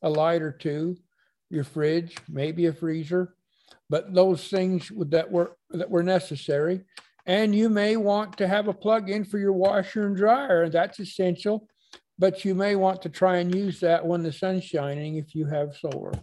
[0.00, 0.96] a light or two,
[1.50, 3.34] your fridge, maybe a freezer,
[3.90, 6.80] but those things that were that were necessary.
[7.26, 10.98] And you may want to have a plug-in for your washer and dryer, and that's
[11.00, 11.68] essential.
[12.18, 15.44] But you may want to try and use that when the sun's shining if you
[15.44, 16.14] have solar.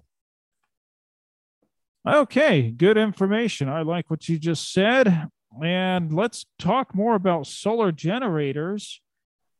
[2.07, 3.69] Okay, good information.
[3.69, 5.29] I like what you just said.
[5.63, 9.01] And let's talk more about solar generators.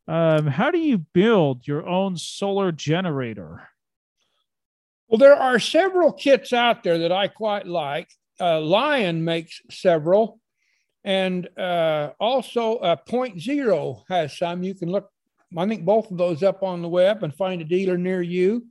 [0.07, 3.69] Um, how do you build your own solar generator?
[5.07, 8.09] Well, there are several kits out there that I quite like.
[8.39, 10.39] Uh, Lion makes several,
[11.03, 14.63] and uh, also uh, Point Zero has some.
[14.63, 15.09] You can look,
[15.57, 18.65] I think, both of those up on the web and find a dealer near you.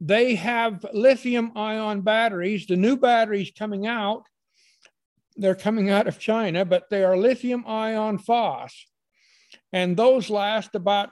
[0.00, 2.66] They have lithium ion batteries.
[2.66, 4.24] The new batteries coming out,
[5.36, 8.86] they're coming out of China, but they are lithium ion phos.
[9.72, 11.10] And those last about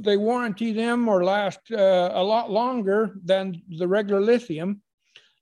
[0.00, 4.82] they warranty them or last uh, a lot longer than the regular lithium.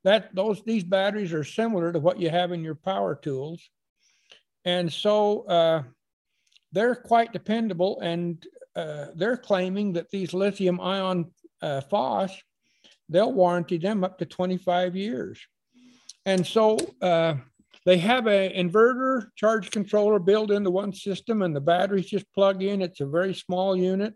[0.05, 3.69] That those these batteries are similar to what you have in your power tools,
[4.65, 5.83] and so uh,
[6.73, 8.01] they're quite dependable.
[8.01, 8.45] And
[8.77, 11.31] uh, they're claiming that these lithium ion
[11.63, 12.31] uh, phos,
[13.09, 15.41] they'll warranty them up to 25 years.
[16.27, 17.37] And so uh,
[17.87, 22.63] they have an inverter charge controller built into one system, and the batteries just plug
[22.63, 22.83] in.
[22.83, 24.15] It's a very small unit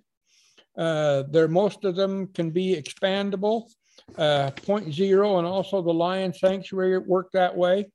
[0.76, 3.70] uh, there, most of them can be expandable.
[4.16, 7.90] Uh, point zero and also the lion sanctuary work that way.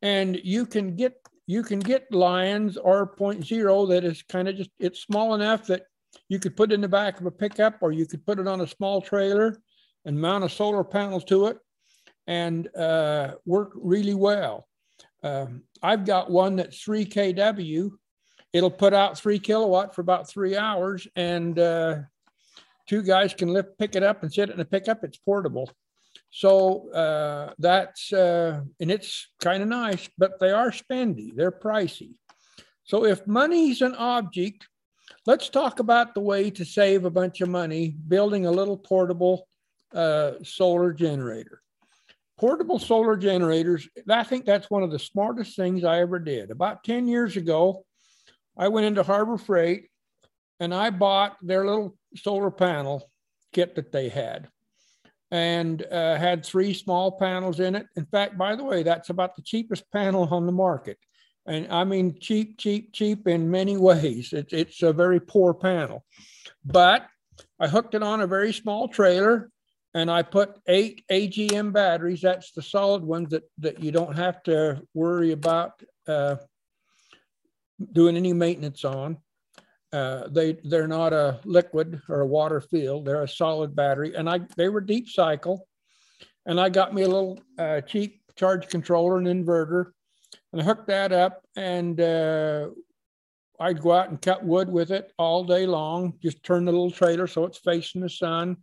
[0.00, 1.14] And you can get
[1.46, 5.66] you can get lions or point zero that is kind of just it's small enough
[5.66, 5.82] that
[6.28, 8.62] you could put in the back of a pickup or you could put it on
[8.62, 9.60] a small trailer
[10.06, 11.58] and mount a solar panel to it
[12.26, 14.66] and uh, work really well.
[15.24, 17.90] Um, I've got one that's 3 kW
[18.54, 21.96] it'll put out three kilowatt for about three hours and uh,
[22.88, 25.04] two guys can lift pick it up and sit it in a pickup.
[25.04, 25.70] It's portable.
[26.30, 31.34] So uh, that's uh, and it's kind of nice but they are spendy.
[31.34, 32.14] They're pricey.
[32.84, 34.68] So if money's an object
[35.26, 39.48] let's talk about the way to save a bunch of money building a little portable
[39.92, 41.60] uh, solar generator
[42.38, 46.82] portable solar generators i think that's one of the smartest things i ever did about
[46.84, 47.84] 10 years ago
[48.56, 49.88] I went into Harbor Freight
[50.60, 53.10] and I bought their little solar panel
[53.52, 54.48] kit that they had
[55.30, 57.86] and uh, had three small panels in it.
[57.96, 60.98] In fact, by the way, that's about the cheapest panel on the market.
[61.46, 64.32] And I mean, cheap, cheap, cheap in many ways.
[64.32, 66.04] It's, it's a very poor panel.
[66.64, 67.06] But
[67.58, 69.50] I hooked it on a very small trailer
[69.94, 72.20] and I put eight AGM batteries.
[72.20, 76.36] That's the solid ones that, that you don't have to worry about uh,
[77.92, 79.18] doing any maintenance on.
[79.92, 83.04] Uh, they they're not a liquid or a water filled.
[83.04, 85.68] They're a solid battery, and I they were deep cycle,
[86.46, 89.92] and I got me a little uh, cheap charge controller and inverter,
[90.52, 92.70] and I hooked that up, and uh,
[93.60, 96.14] I'd go out and cut wood with it all day long.
[96.20, 98.56] Just turn the little trailer so it's facing the sun,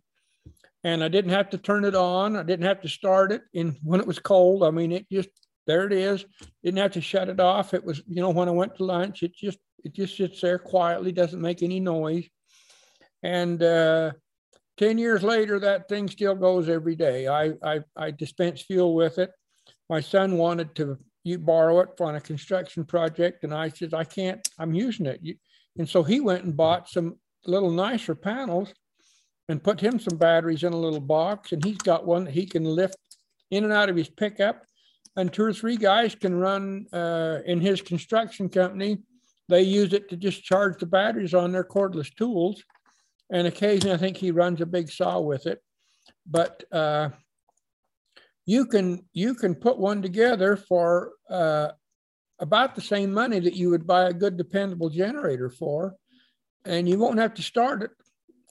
[0.84, 2.36] and I didn't have to turn it on.
[2.36, 4.64] I didn't have to start it in when it was cold.
[4.64, 5.28] I mean, it just
[5.66, 6.24] there it is.
[6.64, 7.72] Didn't have to shut it off.
[7.74, 10.58] It was, you know, when I went to lunch, it just it just sits there
[10.58, 12.28] quietly, doesn't make any noise.
[13.22, 14.12] And uh,
[14.78, 17.28] 10 years later, that thing still goes every day.
[17.28, 19.30] I, I, I dispense fuel with it.
[19.88, 23.44] My son wanted to you borrow it for on a construction project.
[23.44, 25.20] And I said, I can't, I'm using it.
[25.78, 27.16] And so he went and bought some
[27.46, 28.72] little nicer panels
[29.48, 31.52] and put him some batteries in a little box.
[31.52, 32.96] And he's got one that he can lift
[33.50, 34.64] in and out of his pickup.
[35.16, 38.98] And two or three guys can run uh, in his construction company.
[39.48, 42.62] They use it to just charge the batteries on their cordless tools.
[43.30, 45.60] And occasionally, I think he runs a big saw with it.
[46.26, 47.10] But uh,
[48.46, 51.68] you can you can put one together for uh,
[52.38, 55.94] about the same money that you would buy a good dependable generator for,
[56.64, 57.90] and you won't have to start it,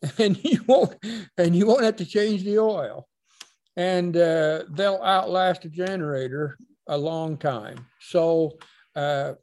[0.17, 0.95] and you won't
[1.37, 3.07] and you won't have to change the oil,
[3.75, 7.85] and uh, they'll outlast a generator a long time.
[7.99, 8.57] So.
[8.95, 9.33] Uh,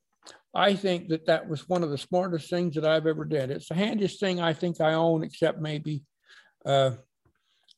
[0.54, 3.50] I think that that was one of the smartest things that I've ever did.
[3.50, 6.02] It's the handiest thing I think I own, except maybe
[6.64, 6.92] uh,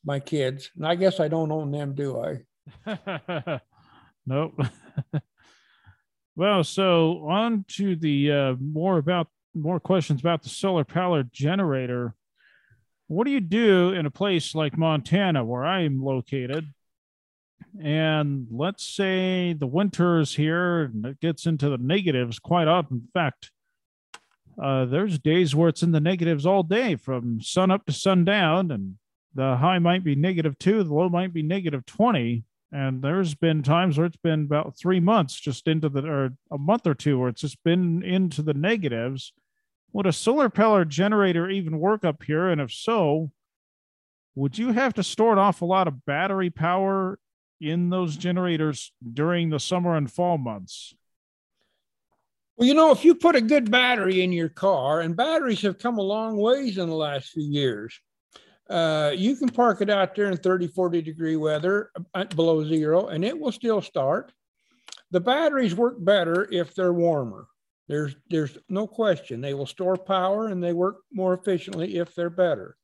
[0.05, 0.71] my kids.
[0.77, 2.41] And I guess I don't own them, do
[2.87, 3.61] I?
[4.27, 4.61] nope.
[6.37, 12.15] well, so on to the uh, more about more questions about the solar powered generator.
[13.11, 16.73] What do you do in a place like Montana, where I am located?
[17.83, 22.99] And let's say the winter's here and it gets into the negatives quite often.
[22.99, 23.51] In fact,
[24.63, 28.71] uh, there's days where it's in the negatives all day from sun up to sundown,
[28.71, 28.95] and
[29.35, 33.65] the high might be negative two, the low might be negative 20 and there's been
[33.65, 37.19] times where it's been about three months just into the or a month or two
[37.19, 39.33] where it's just been into the negatives
[39.93, 43.31] would a solar powered generator even work up here and if so
[44.35, 47.19] would you have to store an awful lot of battery power
[47.61, 50.95] in those generators during the summer and fall months
[52.57, 55.79] well you know if you put a good battery in your car and batteries have
[55.79, 58.01] come a long ways in the last few years
[58.71, 63.09] uh, you can park it out there in 30, 40 degree weather uh, below zero
[63.09, 64.33] and it will still start.
[65.11, 67.49] The batteries work better if they're warmer.
[67.91, 69.41] There's, there's no question.
[69.41, 72.77] They will store power and they work more efficiently if they're better.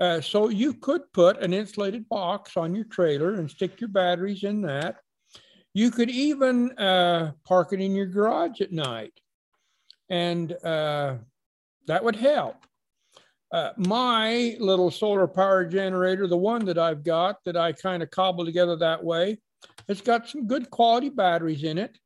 [0.00, 4.42] Uh, so you could put an insulated box on your trailer and stick your batteries
[4.42, 4.96] in that.
[5.72, 9.12] You could even uh, park it in your garage at night,
[10.08, 11.14] and uh,
[11.86, 12.56] that would help.
[13.52, 18.10] Uh, my little solar power generator, the one that I've got that I kind of
[18.10, 19.38] cobbled together that way,
[19.86, 21.96] it's got some good quality batteries in it.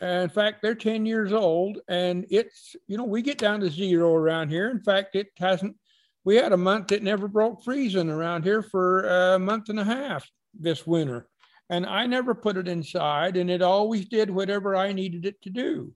[0.00, 4.12] In fact, they're 10 years old and it's, you know, we get down to zero
[4.12, 4.70] around here.
[4.70, 5.76] In fact, it hasn't,
[6.24, 9.84] we had a month that never broke freezing around here for a month and a
[9.84, 10.28] half
[10.58, 11.28] this winter.
[11.70, 15.50] And I never put it inside and it always did whatever I needed it to
[15.50, 15.92] do.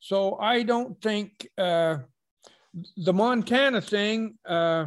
[0.00, 1.98] So I don't think, uh,
[2.96, 4.86] the Montana thing, uh,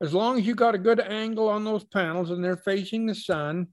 [0.00, 3.14] as long as you got a good angle on those panels and they're facing the
[3.14, 3.68] sun,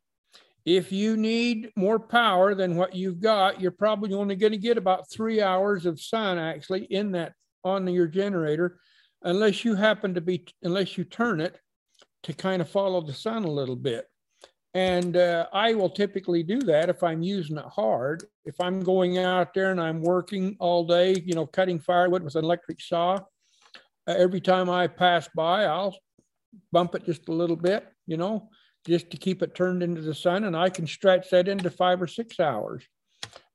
[0.66, 4.78] if you need more power than what you've got, you're probably only going to get
[4.78, 7.34] about three hours of sun actually in that
[7.64, 8.80] on your generator,
[9.24, 11.60] unless you happen to be, unless you turn it
[12.24, 14.06] to kind of follow the sun a little bit.
[14.74, 18.24] And uh, I will typically do that if I'm using it hard.
[18.46, 22.36] If I'm going out there and I'm working all day, you know, cutting firewood with
[22.36, 23.20] an electric saw,
[24.08, 25.98] uh, every time I pass by, I'll
[26.72, 28.50] bump it just a little bit, you know,
[28.86, 30.46] just to keep it turned into the sun.
[30.46, 32.84] And I can stretch that into five or six hours.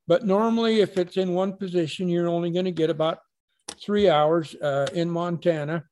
[0.07, 3.19] But normally, if it's in one position, you're only going to get about
[3.83, 5.83] three hours uh, in Montana.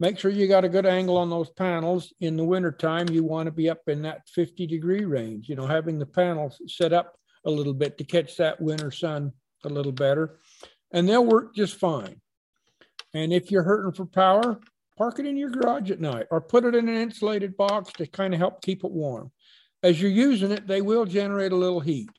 [0.00, 2.12] Make sure you got a good angle on those panels.
[2.20, 5.66] In the wintertime, you want to be up in that 50 degree range, you know,
[5.66, 7.14] having the panels set up
[7.44, 9.32] a little bit to catch that winter sun
[9.64, 10.38] a little better.
[10.92, 12.20] And they'll work just fine.
[13.14, 14.60] And if you're hurting for power,
[14.98, 18.06] park it in your garage at night or put it in an insulated box to
[18.06, 19.30] kind of help keep it warm.
[19.82, 22.10] As you're using it, they will generate a little heat.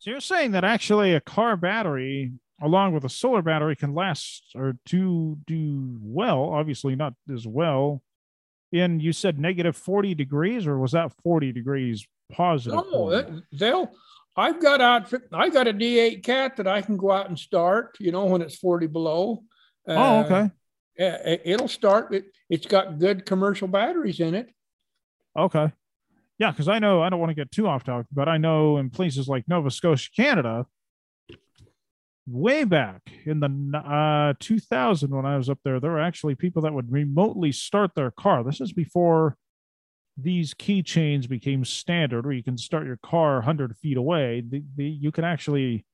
[0.00, 4.52] So you're saying that actually a car battery along with a solar battery can last
[4.54, 8.02] or to do well, obviously not as well.
[8.72, 12.80] In you said negative 40 degrees, or was that 40 degrees positive?
[12.90, 13.92] No, they'll
[14.36, 15.22] I've got outfit.
[15.32, 17.96] I got a D8 cat that I can go out and start.
[18.00, 19.44] You know when it's 40 below.
[19.88, 20.50] Uh, oh, okay.
[20.98, 22.14] Uh, it'll start.
[22.14, 24.50] It, it's got good commercial batteries in it.
[25.36, 25.72] Okay.
[26.38, 28.78] Yeah, because I know I don't want to get too off topic, but I know
[28.78, 30.66] in places like Nova Scotia, Canada,
[32.26, 36.62] way back in the uh, 2000 when I was up there, there were actually people
[36.62, 38.42] that would remotely start their car.
[38.42, 39.36] This is before
[40.16, 44.84] these keychains became standard, where you can start your car 100 feet away, the, the,
[44.84, 45.84] you can actually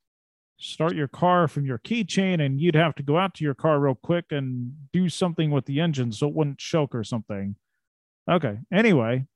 [0.61, 3.81] start your car from your keychain, and you'd have to go out to your car
[3.81, 7.57] real quick and do something with the engine so it wouldn't choke or something.
[8.31, 8.59] Okay.
[8.73, 9.27] Anyway,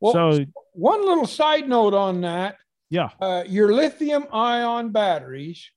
[0.00, 2.56] Well, so one little side note on that
[2.90, 5.70] yeah, uh, your lithium ion batteries,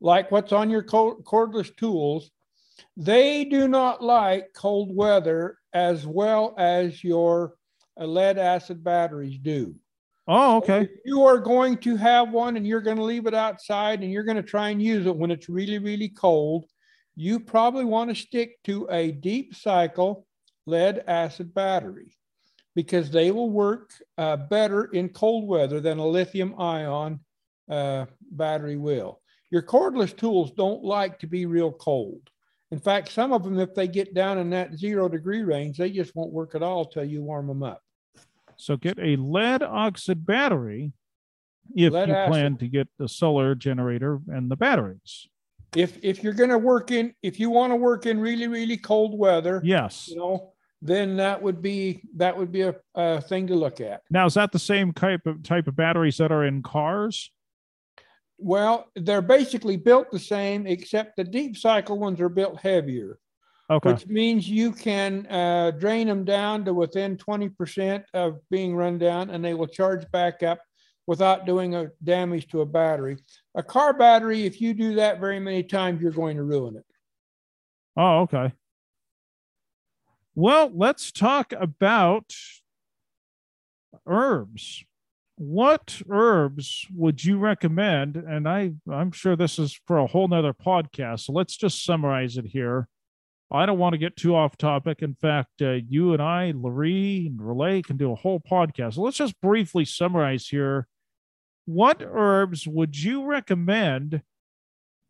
[0.00, 2.30] like what's on your cordless tools,
[2.96, 7.54] they do not like cold weather as well as your
[8.00, 9.74] uh, lead acid batteries do.
[10.28, 13.34] Oh okay, If you are going to have one and you're going to leave it
[13.34, 16.66] outside and you're going to try and use it when it's really, really cold,
[17.16, 20.26] you probably want to stick to a deep cycle
[20.66, 22.16] lead acid battery
[22.74, 27.20] because they will work uh, better in cold weather than a lithium ion
[27.68, 29.20] uh, battery will.
[29.50, 32.28] Your cordless tools don't like to be real cold.
[32.72, 35.90] In fact, some of them, if they get down in that zero degree range, they
[35.90, 37.83] just won't work at all till you warm them up.
[38.56, 40.92] So get a lead oxide battery
[41.74, 42.30] if Lead you acid.
[42.30, 45.28] plan to get the solar generator and the batteries.
[45.76, 48.76] if if you're going to work in if you want to work in really really
[48.76, 50.08] cold weather Yes.
[50.08, 50.52] you know
[50.82, 54.34] then that would be that would be a, a thing to look at Now, is
[54.34, 57.30] that the same type of type of batteries that are in cars?
[58.38, 63.18] well they're basically built the same except the deep cycle ones are built heavier
[63.70, 63.92] Okay.
[63.92, 69.30] which means you can uh, drain them down to within 20% of being run down
[69.30, 70.60] and they will charge back up
[71.06, 73.16] without doing a damage to a battery
[73.54, 76.84] a car battery if you do that very many times you're going to ruin it
[77.96, 78.52] Oh, okay.
[80.34, 82.34] Well, let's talk about
[84.06, 84.84] herbs.
[85.36, 88.16] What herbs would you recommend?
[88.16, 91.20] And I, I'm sure this is for a whole nother podcast.
[91.20, 92.88] So let's just summarize it here.
[93.50, 95.02] I don't want to get too off topic.
[95.02, 98.94] In fact, uh, you and I, LaRee and Relay, can do a whole podcast.
[98.94, 100.88] So let's just briefly summarize here.
[101.66, 104.22] What herbs would you recommend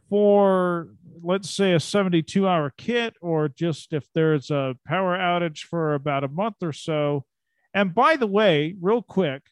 [0.08, 0.88] for
[1.22, 6.24] let's say a 72 hour kit or just if there's a power outage for about
[6.24, 7.24] a month or so
[7.72, 9.42] and by the way real quick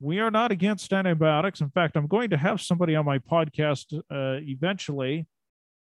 [0.00, 3.94] we are not against antibiotics in fact i'm going to have somebody on my podcast
[4.10, 5.26] uh, eventually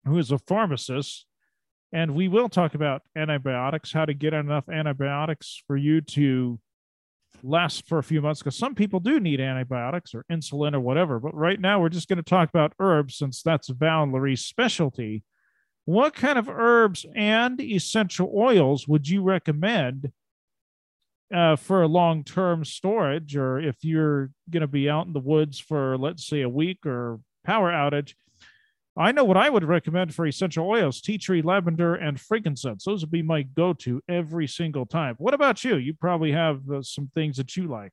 [0.04, 1.26] who is a pharmacist
[1.92, 6.58] and we will talk about antibiotics how to get enough antibiotics for you to
[7.42, 11.20] last for a few months because some people do need antibiotics or insulin or whatever.
[11.20, 14.44] But right now, we're just going to talk about herbs since that's Val and LaRee's
[14.44, 15.22] specialty.
[15.84, 20.10] What kind of herbs and essential oils would you recommend
[21.32, 25.58] uh, for long term storage, or if you're going to be out in the woods
[25.60, 28.14] for, let's say, a week or power outage?
[28.98, 32.84] I know what I would recommend for essential oils tea tree, lavender, and frankincense.
[32.84, 35.16] Those would be my go to every single time.
[35.18, 35.76] What about you?
[35.76, 37.92] You probably have uh, some things that you like.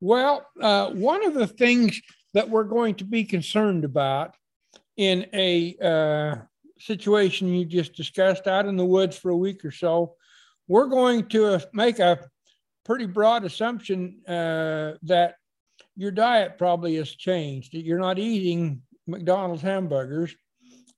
[0.00, 2.00] Well, uh, one of the things
[2.34, 4.34] that we're going to be concerned about
[4.96, 6.36] in a uh,
[6.78, 10.14] situation you just discussed out in the woods for a week or so,
[10.68, 12.18] we're going to uh, make a
[12.84, 15.36] pretty broad assumption uh, that
[15.96, 20.34] your diet probably has changed, that you're not eating McDonald's hamburgers.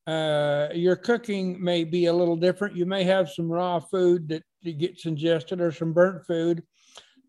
[0.07, 2.77] Uh, your cooking may be a little different.
[2.77, 4.43] You may have some raw food that
[4.79, 6.63] gets ingested or some burnt food.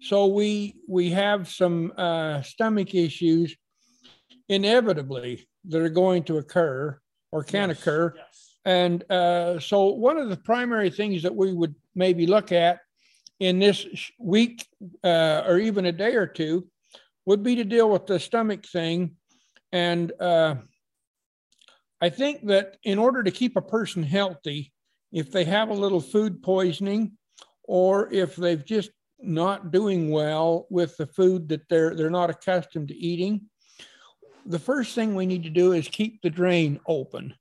[0.01, 3.55] So we we have some uh, stomach issues
[4.47, 6.97] inevitably that are going to occur
[7.31, 8.13] or can Yes, occur.
[8.15, 8.55] Yes.
[8.65, 12.79] And uh, so one of the primary things that we would maybe look at
[13.39, 13.85] in this
[14.19, 14.65] week
[15.03, 16.67] uh, or even a day or two
[17.25, 19.15] would be to deal with the stomach thing.
[19.71, 20.55] And uh,
[22.01, 24.73] I think that in order to keep a person healthy,
[25.11, 27.17] if they have a little food poisoning
[27.63, 32.87] or if they've just not doing well with the food that they're they're not accustomed
[32.87, 33.41] to eating,
[34.45, 37.33] the first thing we need to do is keep the drain open.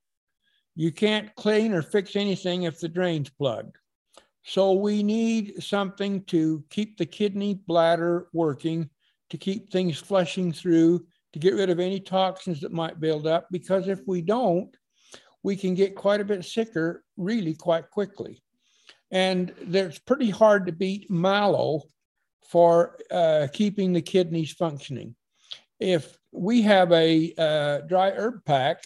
[0.74, 3.76] You can't clean or fix anything if the drain's plugged.
[4.44, 8.88] So we need something to keep the kidney bladder working,
[9.30, 13.48] to keep things flushing through, to get rid of any toxins that might build up.
[13.50, 14.74] Because if we don't,
[15.42, 18.42] we can get quite a bit sicker really quite quickly.
[19.10, 21.82] And it's pretty hard to beat mallow
[22.48, 25.14] for uh, keeping the kidneys functioning.
[25.80, 28.82] If we have a uh, dry herb pack,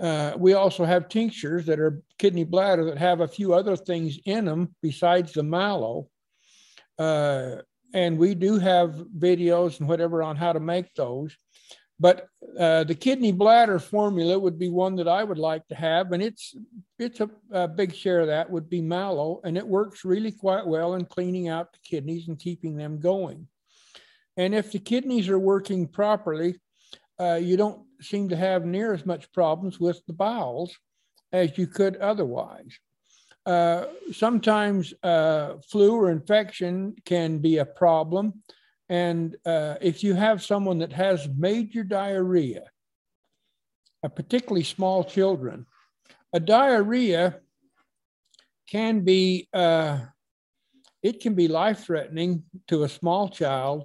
[0.00, 4.18] uh, we also have tinctures that are kidney bladder that have a few other things
[4.26, 6.08] in them besides the mallow.
[6.98, 7.56] Uh,
[7.94, 11.36] and we do have videos and whatever on how to make those.
[12.00, 12.28] But
[12.58, 16.22] uh, the kidney bladder formula would be one that I would like to have, and
[16.22, 16.54] it's
[16.98, 20.66] it's a, a, big share of that would be mallow, and it works really quite
[20.66, 23.48] well in cleaning out the kidneys and keeping them going.
[24.36, 26.60] And if the kidneys are working properly,
[27.20, 30.76] uh, you don't seem to have near as much problems with the bowels
[31.32, 32.78] as you could otherwise.
[33.48, 38.42] Uh, sometimes uh, flu or infection can be a problem.
[38.90, 42.64] And uh, if you have someone that has major diarrhea,
[44.04, 45.64] uh, particularly small children,
[46.34, 47.40] a diarrhea
[48.70, 50.00] can be uh,
[51.02, 53.84] it can be life threatening to a small child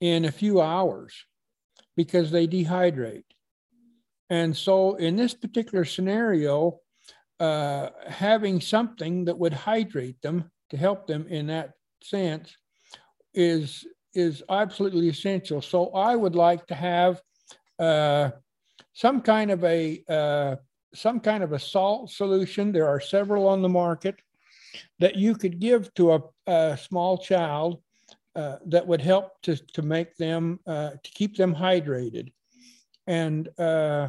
[0.00, 1.14] in a few hours
[1.96, 3.22] because they dehydrate.
[4.30, 6.80] And so, in this particular scenario,
[7.40, 11.72] uh, having something that would hydrate them to help them in that
[12.02, 12.56] sense
[13.34, 15.60] is is absolutely essential.
[15.60, 17.20] So, I would like to have
[17.78, 18.30] uh,
[18.94, 20.56] some kind of a uh,
[20.94, 22.72] some kind of a salt solution.
[22.72, 24.16] There are several on the market
[24.98, 27.82] that you could give to a, a small child
[28.34, 32.32] uh, that would help to, to make them, uh, to keep them hydrated.
[33.06, 34.08] And uh,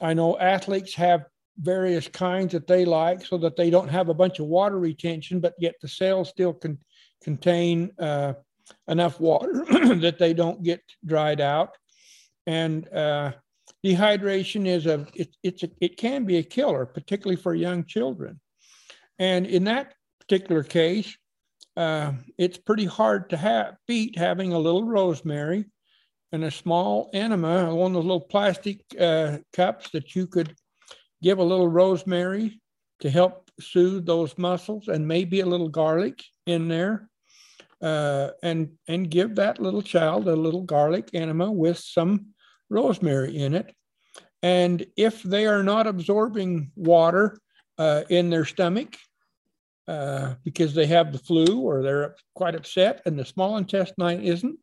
[0.00, 1.24] I know athletes have
[1.58, 5.40] various kinds that they like so that they don't have a bunch of water retention,
[5.40, 6.78] but yet the cells still can
[7.22, 8.34] contain uh,
[8.88, 9.64] enough water
[9.96, 11.76] that they don't get dried out.
[12.46, 13.32] And uh,
[13.84, 18.40] dehydration is a it, it's a, it can be a killer, particularly for young children.
[19.18, 21.16] And in that particular case,
[21.76, 25.66] uh, it's pretty hard to have, beat having a little rosemary
[26.32, 30.54] and a small enema, one of those little plastic uh, cups that you could
[31.22, 32.60] give a little rosemary
[33.00, 37.08] to help soothe those muscles and maybe a little garlic in there.
[37.82, 42.26] Uh, and and give that little child a little garlic enema with some
[42.70, 43.74] rosemary in it.
[44.42, 47.38] And if they are not absorbing water
[47.76, 48.96] uh, in their stomach,
[49.88, 54.58] uh, because they have the flu or they're quite upset and the small intestine isn't.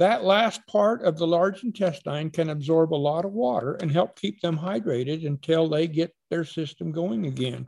[0.00, 4.18] That last part of the large intestine can absorb a lot of water and help
[4.18, 7.66] keep them hydrated until they get their system going again.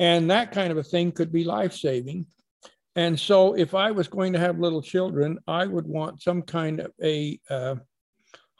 [0.00, 2.26] And that kind of a thing could be life saving.
[2.96, 6.80] And so, if I was going to have little children, I would want some kind
[6.80, 7.76] of a uh,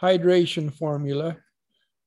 [0.01, 1.37] hydration formula,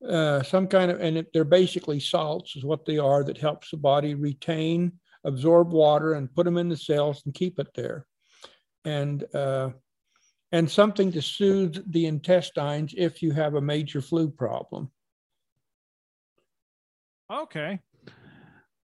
[0.08, 3.78] uh, some kind of, and they're basically salts, is what they are, that helps the
[3.78, 4.94] body retain
[5.26, 8.06] absorb water and put them in the cells and keep it there.
[8.86, 9.72] And uh,
[10.52, 14.90] and something to soothe the intestines if you have a major flu problem.
[17.32, 17.80] Okay.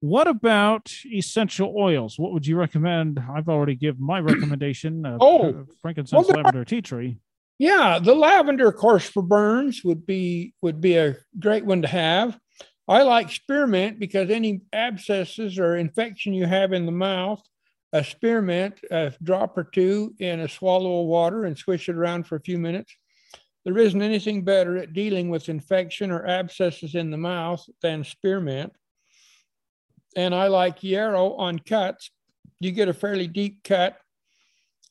[0.01, 2.19] What about essential oils?
[2.19, 3.19] What would you recommend?
[3.19, 5.05] I've already given my recommendation.
[5.05, 7.19] Of oh, frankincense, well, lavender, tea tree.
[7.59, 11.89] Yeah, the lavender, of course, for burns would be would be a great one to
[11.89, 12.39] have.
[12.87, 17.43] I like spearmint because any abscesses or infection you have in the mouth,
[17.93, 22.27] a spearmint, a drop or two in a swallow of water and swish it around
[22.27, 22.95] for a few minutes.
[23.65, 28.73] There isn't anything better at dealing with infection or abscesses in the mouth than spearmint.
[30.17, 32.11] And I like yarrow on cuts.
[32.61, 33.99] You get a fairly deep cut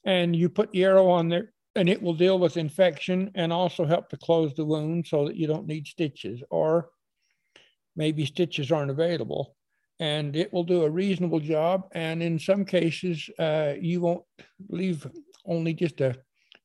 [0.06, 4.10] and you put yarrow on there and it will deal with infection and also help
[4.10, 6.90] to close the wound so that you don't need stitches or
[7.96, 9.57] maybe stitches aren't available
[10.00, 11.88] and it will do a reasonable job.
[11.94, 14.24] And in some cases, uh, you won't
[14.70, 15.08] leave
[15.46, 16.16] only just a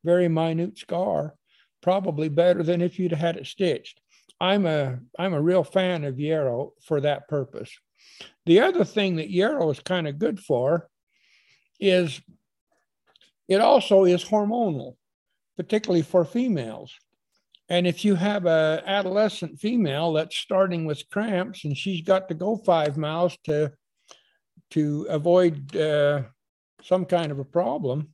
[0.04, 1.34] very minute scar,
[1.82, 4.00] probably better than if you'd had it stitched.
[4.40, 7.70] I'm a I'm a real fan of yarrow for that purpose.
[8.44, 10.88] The other thing that yarrow is kind of good for
[11.78, 12.20] is
[13.48, 14.96] it also is hormonal,
[15.56, 16.92] particularly for females.
[17.72, 22.34] And if you have a adolescent female that's starting with cramps and she's got to
[22.34, 23.72] go five miles to
[24.72, 26.24] to avoid uh,
[26.82, 28.10] some kind of a problem,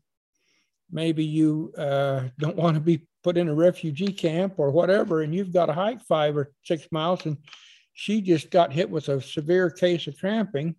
[0.92, 5.34] maybe you uh, don't want to be put in a refugee camp or whatever, and
[5.34, 7.36] you've got to hike five or six miles, and
[7.94, 10.76] she just got hit with a severe case of cramping.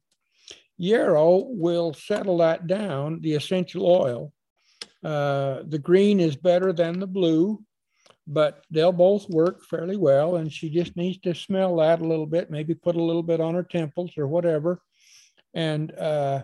[0.77, 4.31] Yarrow will settle that down, the essential oil.
[5.03, 7.61] Uh, the green is better than the blue
[8.29, 10.35] but they'll both work fairly well.
[10.35, 13.41] And she just needs to smell that a little bit, maybe put a little bit
[13.41, 14.81] on her temples or whatever.
[15.55, 16.43] And uh,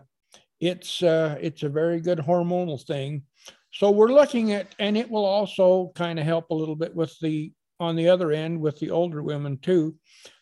[0.59, 3.23] it's uh, it's a very good hormonal thing.
[3.71, 7.15] So we're looking at, and it will also kind of help a little bit with
[7.21, 9.95] the on the other end with the older women too.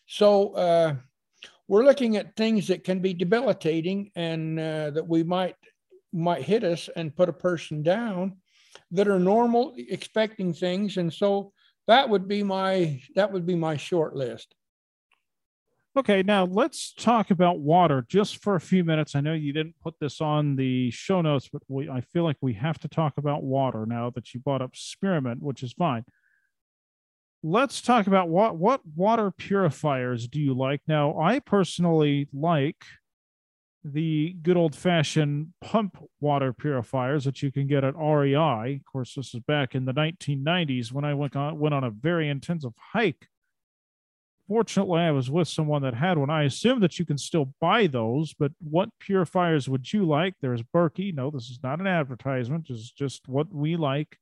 [0.06, 0.94] So uh,
[1.68, 5.56] we're looking at things that can be debilitating and uh, that we might
[6.10, 8.36] might hit us and put a person down
[8.94, 10.96] that are normal expecting things.
[10.96, 11.52] And so
[11.86, 14.54] that would be my that would be my short list.
[15.96, 19.14] Okay, now let's talk about water just for a few minutes.
[19.14, 22.36] I know you didn't put this on the show notes, but we, I feel like
[22.40, 26.04] we have to talk about water now that you brought up spearmint, which is fine.
[27.44, 30.80] Let's talk about what what water purifiers do you like?
[30.88, 32.84] Now, I personally like
[33.84, 38.76] the good old fashioned pump water purifiers that you can get at REI.
[38.76, 41.90] Of course, this is back in the 1990s when I went on, went on a
[41.90, 43.28] very intensive hike
[44.48, 46.30] fortunately, I was with someone that had one.
[46.30, 50.34] I assume that you can still buy those, but what purifiers would you like?
[50.40, 51.14] There's Berkey.
[51.14, 52.70] No, this is not an advertisement.
[52.70, 54.18] Is just what we like.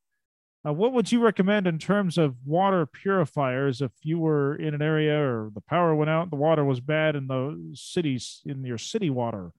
[0.65, 4.83] Uh, what would you recommend in terms of water purifiers if you were in an
[4.83, 8.79] area or the power went out, the water was bad in the cities, in your
[8.79, 9.51] city water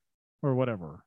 [0.42, 1.04] or whatever?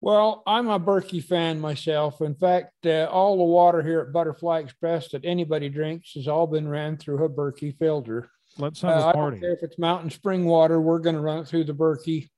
[0.00, 2.20] Well, I'm a Berkey fan myself.
[2.20, 6.46] In fact, uh, all the water here at Butterfly Express that anybody drinks has all
[6.46, 8.30] been ran through a Berkey filter.
[8.58, 9.38] Let's have uh, a party.
[9.38, 11.74] I don't care if it's mountain spring water, we're going to run it through the
[11.74, 12.28] Berkey,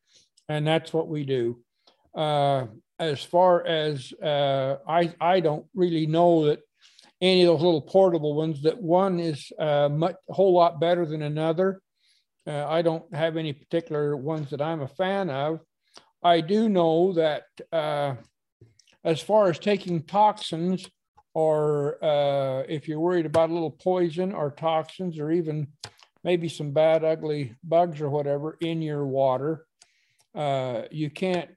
[0.49, 1.61] and that's what we do.
[2.15, 2.67] Uh,
[3.01, 6.61] as far as uh, I, I don't really know that
[7.21, 11.07] any of those little portable ones that one is uh, much, a whole lot better
[11.07, 11.81] than another.
[12.47, 15.61] Uh, I don't have any particular ones that I'm a fan of.
[16.23, 18.15] I do know that uh,
[19.03, 20.87] as far as taking toxins,
[21.33, 25.69] or uh, if you're worried about a little poison or toxins, or even
[26.23, 29.65] maybe some bad, ugly bugs or whatever in your water,
[30.35, 31.49] uh, you can't,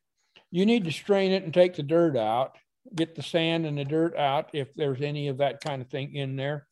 [0.54, 2.60] you need to strain it and take the dirt out,
[2.94, 6.14] get the sand and the dirt out if there's any of that kind of thing
[6.14, 6.68] in there.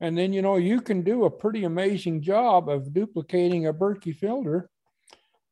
[0.00, 4.14] And then, you know, you can do a pretty amazing job of duplicating a Berkey
[4.14, 4.70] filter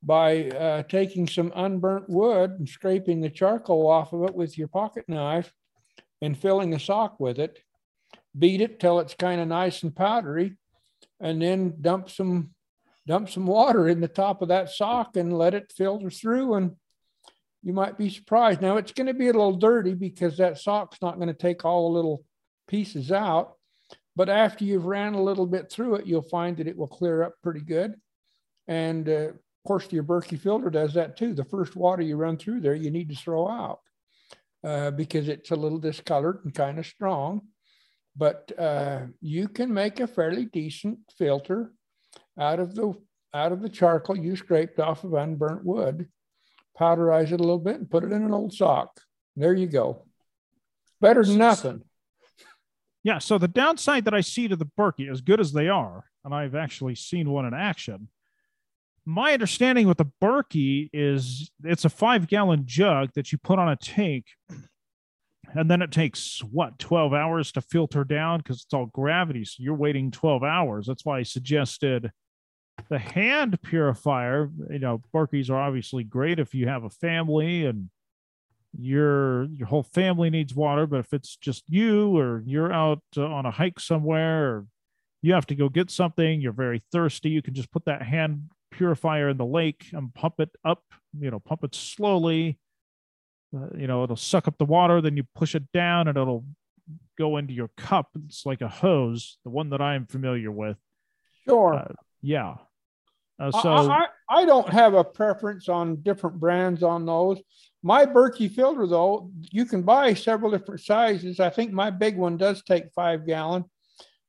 [0.01, 4.69] by uh, taking some unburnt wood and scraping the charcoal off of it with your
[4.69, 5.53] pocket knife
[6.23, 7.59] and filling a sock with it.
[8.39, 10.57] Beat it till it's kind of nice and powdery,
[11.19, 12.51] and then dump some
[13.09, 16.55] dump some water in the top of that sock and let it filter through.
[16.55, 16.77] And
[17.67, 18.62] you might be surprised.
[18.62, 21.64] Now it's going to be a little dirty because that sock's not going to take
[21.64, 22.25] all the little
[22.69, 23.55] pieces out.
[24.14, 27.25] But after you've ran a little bit through it, you'll find that it will clear
[27.25, 27.97] up pretty good.
[28.69, 29.29] And uh,
[29.67, 31.35] course, your Berkey filter does that too.
[31.35, 33.81] The first water you run through there, you need to throw out
[34.64, 37.43] uh, because it's a little discolored and kind of strong.
[38.17, 41.73] But uh, you can make a fairly decent filter
[42.39, 42.95] out of the
[43.35, 46.09] out of the charcoal you scraped off of unburnt wood.
[46.79, 49.01] Powderize it a little bit and put it in an old sock.
[49.35, 50.05] There you go.
[51.01, 51.83] Better than nothing.
[53.03, 53.18] Yeah.
[53.18, 56.35] So the downside that I see to the Berkey, as good as they are, and
[56.35, 58.09] I've actually seen one in action,
[59.05, 63.68] my understanding with the Berkey is it's a five gallon jug that you put on
[63.68, 64.27] a tank.
[65.55, 69.45] And then it takes what 12 hours to filter down because it's all gravity.
[69.45, 70.87] So you're waiting 12 hours.
[70.87, 72.11] That's why I suggested
[72.89, 74.51] the hand purifier.
[74.70, 77.91] You know, Berkeys are obviously great if you have a family and
[78.79, 80.87] your your whole family needs water.
[80.87, 84.66] But if it's just you or you're out uh, on a hike somewhere or
[85.22, 88.51] you have to go get something, you're very thirsty, you can just put that hand
[88.70, 90.83] purifier in the lake and pump it up,
[91.18, 92.59] you know, pump it slowly.
[93.57, 96.45] Uh, you know, it'll suck up the water, then you push it down and it'll
[97.16, 98.11] go into your cup.
[98.27, 100.77] It's like a hose, the one that I'm familiar with.
[101.49, 101.74] Sure.
[101.74, 102.57] Uh, yeah.
[103.39, 107.39] Uh, so I, I, I, don't have a preference on different brands on those.
[107.82, 111.39] My Berkey filter, though, you can buy several different sizes.
[111.39, 113.64] I think my big one does take five gallon.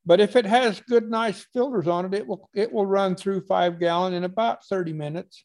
[0.06, 3.42] But if it has good, nice filters on it, it will it will run through
[3.42, 5.44] five gallon in about 30 minutes.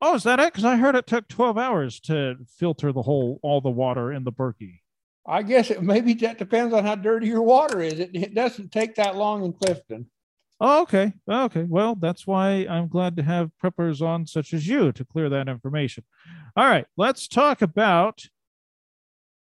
[0.00, 0.52] Oh, is that it?
[0.52, 4.24] Because I heard it took 12 hours to filter the whole all the water in
[4.24, 4.80] the Berkey.
[5.26, 8.00] I guess it maybe that depends on how dirty your water is.
[8.00, 10.10] It, it doesn't take that long in Clifton.
[10.66, 11.12] Oh, okay.
[11.30, 11.64] Okay.
[11.68, 15.46] Well, that's why I'm glad to have preppers on such as you to clear that
[15.46, 16.04] information.
[16.56, 18.24] All right, let's talk about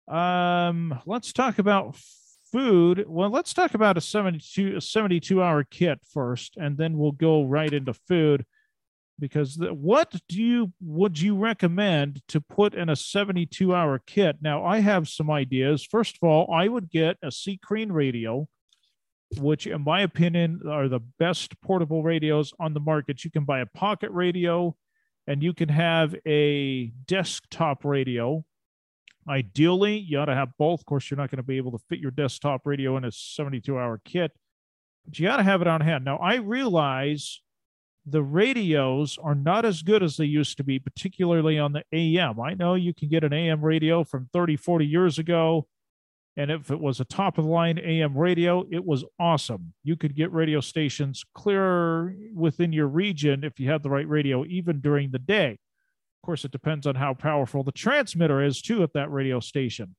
[0.07, 1.95] um let's talk about
[2.51, 7.11] food, well, let's talk about a 72, a 72 hour kit first, and then we'll
[7.11, 8.43] go right into food.
[9.19, 14.37] Because the, what do you would you recommend to put in a 72 hour kit?
[14.41, 15.85] Now, I have some ideas.
[15.85, 18.47] First of all, I would get a C Crane radio,
[19.39, 23.23] which, in my opinion, are the best portable radios on the market.
[23.23, 24.75] You can buy a pocket radio,
[25.27, 28.43] and you can have a desktop radio
[29.27, 30.81] Ideally, you ought to have both.
[30.81, 33.11] Of course, you're not going to be able to fit your desktop radio in a
[33.11, 34.31] 72 hour kit,
[35.05, 36.03] but you got to have it on hand.
[36.03, 37.41] Now, I realize
[38.05, 42.39] the radios are not as good as they used to be, particularly on the AM.
[42.39, 45.67] I know you can get an AM radio from 30, 40 years ago
[46.35, 49.73] And if it was a top of the line AM radio, it was awesome.
[49.83, 54.43] You could get radio stations clearer within your region if you had the right radio,
[54.45, 55.51] even during the day.
[55.51, 59.95] Of course, it depends on how powerful the transmitter is, too, at that radio station.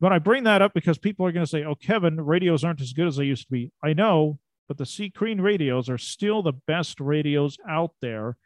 [0.00, 2.80] But I bring that up because people are going to say, oh, Kevin, radios aren't
[2.80, 3.72] as good as they used to be.
[3.82, 4.38] I know,
[4.68, 8.36] but the C Crane radios are still the best radios out there.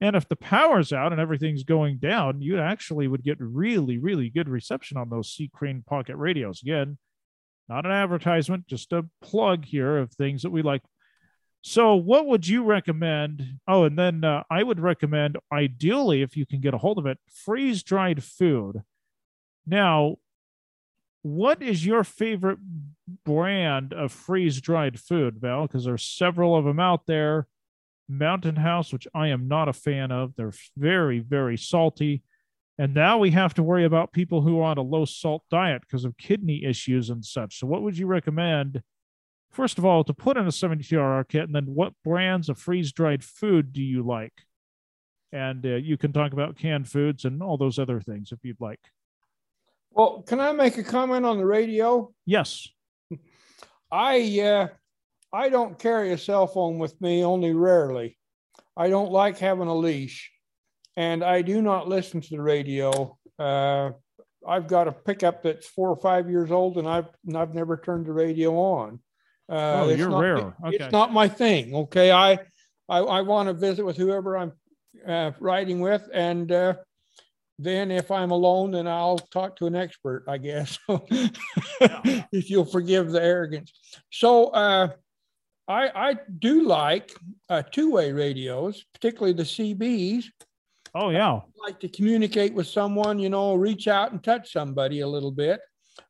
[0.00, 4.30] And if the power's out and everything's going down, you actually would get really, really
[4.30, 6.62] good reception on those C Crane pocket radios.
[6.62, 6.98] Again,
[7.68, 10.82] not an advertisement, just a plug here of things that we like.
[11.62, 13.58] So, what would you recommend?
[13.66, 17.06] Oh, and then uh, I would recommend, ideally, if you can get a hold of
[17.06, 18.82] it, freeze dried food.
[19.66, 20.16] Now,
[21.22, 22.58] what is your favorite
[23.24, 25.66] brand of freeze dried food, Val?
[25.66, 27.48] Because there's several of them out there.
[28.08, 30.34] Mountain House, which I am not a fan of.
[30.36, 32.22] They're very, very salty.
[32.78, 35.82] And now we have to worry about people who are on a low salt diet
[35.82, 37.58] because of kidney issues and such.
[37.58, 38.82] So, what would you recommend,
[39.50, 41.42] first of all, to put in a 72 hour kit?
[41.42, 44.32] And then, what brands of freeze dried food do you like?
[45.32, 48.60] And uh, you can talk about canned foods and all those other things if you'd
[48.60, 48.80] like.
[49.90, 52.12] Well, can I make a comment on the radio?
[52.24, 52.68] Yes.
[53.90, 54.68] I uh,
[55.32, 58.16] I don't carry a cell phone with me, only rarely.
[58.76, 60.30] I don't like having a leash,
[60.96, 63.18] and I do not listen to the radio.
[63.38, 63.90] Uh,
[64.46, 67.76] I've got a pickup that's four or five years old, and I've and I've never
[67.76, 69.00] turned the radio on.
[69.50, 70.36] Uh, oh, you're not, rare.
[70.36, 70.76] Okay.
[70.76, 71.74] It's not my thing.
[71.74, 72.38] Okay, I
[72.88, 74.52] I, I want to visit with whoever I'm
[75.06, 76.74] uh, riding with, and uh,
[77.58, 83.10] then if I'm alone, then I'll talk to an expert, I guess, if you'll forgive
[83.10, 83.72] the arrogance.
[84.10, 84.90] So uh,
[85.68, 87.14] I, I do like
[87.50, 90.24] uh, two-way radios, particularly the CBs.
[90.94, 95.00] Oh yeah, I like to communicate with someone, you know, reach out and touch somebody
[95.00, 95.60] a little bit.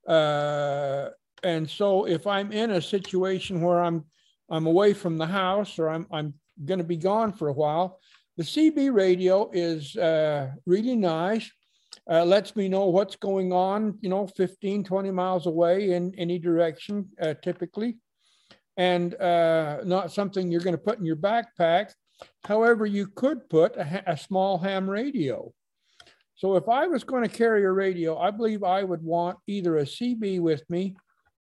[0.07, 1.09] Uh,
[1.43, 4.05] and so if I'm in a situation where I'm
[4.49, 6.35] I'm away from the house or I'm I'm
[6.65, 7.99] going to be gone for a while,
[8.37, 11.51] the CB radio is uh, really nice.
[12.09, 16.39] Uh, lets me know what's going on, you know, 15, 20 miles away in any
[16.39, 17.99] direction, uh, typically
[18.79, 21.91] and uh, not something you're going to put in your backpack.
[22.45, 25.53] However, you could put a, a, small ham radio.
[26.37, 29.79] So if I was going to carry a radio, I believe I would want either
[29.79, 30.97] a CB with me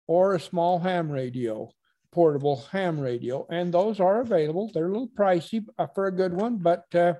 [0.09, 1.70] or a small ham radio,
[2.12, 3.47] portable ham radio.
[3.51, 4.70] And those are available.
[4.74, 7.14] They're a little pricey uh, for a good one, but uh,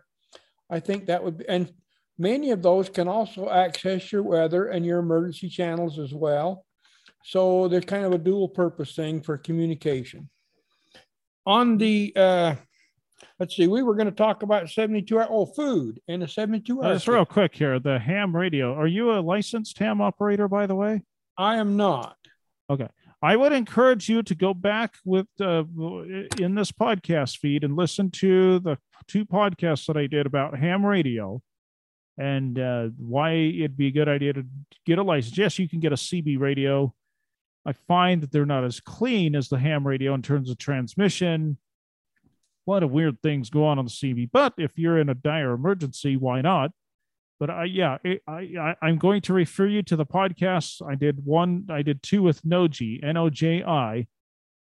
[0.69, 1.73] I think that would be, and
[2.19, 6.65] many of those can also access your weather and your emergency channels as well.
[7.25, 10.29] So they're kind of a dual purpose thing for communication.
[11.47, 12.55] On the, uh,
[13.39, 16.83] let's see, we were going to talk about 72 hour, oh, food and a 72
[16.83, 16.95] hour.
[16.95, 18.75] Just real quick here the ham radio.
[18.75, 21.03] Are you a licensed ham operator, by the way?
[21.37, 22.17] I am not.
[22.71, 22.89] Okay.
[23.21, 25.65] I would encourage you to go back with uh,
[26.39, 30.87] in this podcast feed and listen to the two podcasts that I did about ham
[30.87, 31.43] radio
[32.17, 34.45] and uh, why it'd be a good idea to
[34.87, 35.39] get a license.
[35.39, 36.93] Yes, you can get a CB radio
[37.69, 41.59] I find that they're not as clean as the ham radio in terms of transmission.
[42.67, 45.15] A lot of weird things go on on the CB, but if you're in a
[45.15, 46.71] dire emergency, why not?
[47.39, 50.81] But I, yeah, I, I, I'm going to refer you to the podcasts.
[50.81, 54.07] I did one, I did two with Noji, N O J I,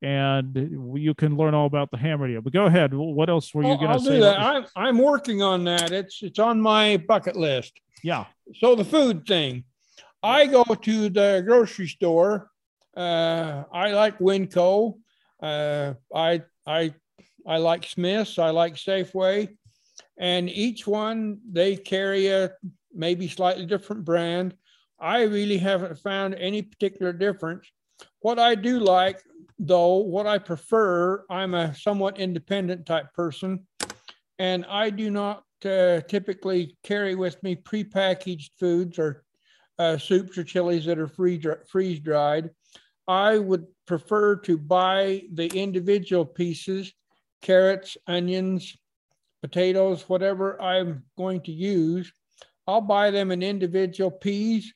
[0.01, 0.53] and
[0.97, 2.41] you can learn all about the ham radio.
[2.41, 2.93] But go ahead.
[2.93, 4.19] What else were you going to say?
[4.19, 4.37] That.
[4.37, 5.93] I'm, I'm working on that.
[5.93, 7.79] It's it's on my bucket list.
[8.03, 8.25] Yeah.
[8.59, 9.63] So the food thing,
[10.21, 12.50] I go to the grocery store
[12.95, 14.99] uh, I like Winco.
[15.41, 16.93] Uh, I I
[17.47, 18.37] I like Smiths.
[18.37, 19.49] I like Safeway,
[20.17, 22.51] and each one they carry a
[22.93, 24.55] maybe slightly different brand.
[24.99, 27.65] I really haven't found any particular difference.
[28.19, 29.19] What I do like,
[29.57, 33.65] though, what I prefer, I'm a somewhat independent type person,
[34.37, 39.23] and I do not uh, typically carry with me prepackaged foods or
[39.79, 42.49] uh, soups or chilies that are freeze dried.
[43.11, 46.93] I would prefer to buy the individual pieces,
[47.41, 48.77] carrots, onions,
[49.41, 52.13] potatoes, whatever I'm going to use.
[52.65, 54.73] I'll buy them in individual peas.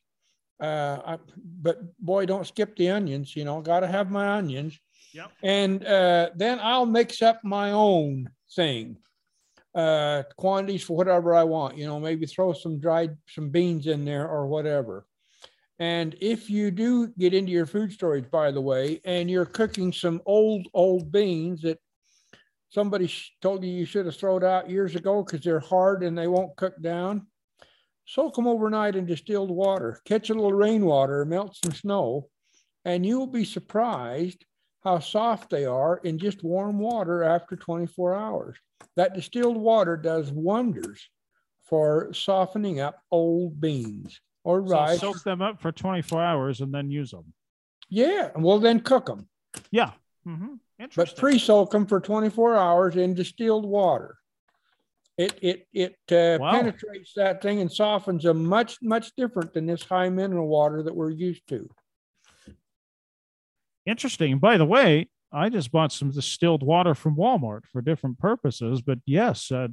[0.59, 1.17] Uh, I,
[1.61, 3.37] but boy, don't skip the onions.
[3.37, 4.77] You know, got to have my onions.
[5.13, 5.31] Yep.
[5.41, 8.97] And uh, then I'll mix up my own thing,
[9.73, 11.77] uh, quantities for whatever I want.
[11.77, 15.05] You know, maybe throw some dried some beans in there or whatever.
[15.79, 19.91] And if you do get into your food storage, by the way, and you're cooking
[19.91, 21.79] some old, old beans that
[22.69, 23.11] somebody
[23.41, 26.55] told you you should have thrown out years ago because they're hard and they won't
[26.55, 27.27] cook down,
[28.05, 32.29] soak them overnight in distilled water, catch a little rainwater, melt some snow,
[32.85, 34.45] and you will be surprised
[34.83, 38.57] how soft they are in just warm water after 24 hours.
[38.95, 41.09] That distilled water does wonders
[41.63, 46.89] for softening up old beans or So soak them up for 24 hours and then
[46.89, 47.33] use them.
[47.89, 49.27] yeah, well then cook them,
[49.71, 49.91] Yeah.
[50.25, 50.85] Mm-hmm.
[50.95, 54.17] but pre-soak them for 24 hours in distilled water.
[55.17, 56.51] It it it uh, Wow.
[56.51, 60.95] penetrates that thing and softens them much much different than this high mineral water that
[60.95, 61.69] we're used to.
[63.85, 64.39] Interesting.
[64.39, 68.99] By the way, I just bought some distilled water from Walmart for different purposes, but
[69.05, 69.67] yes, uh,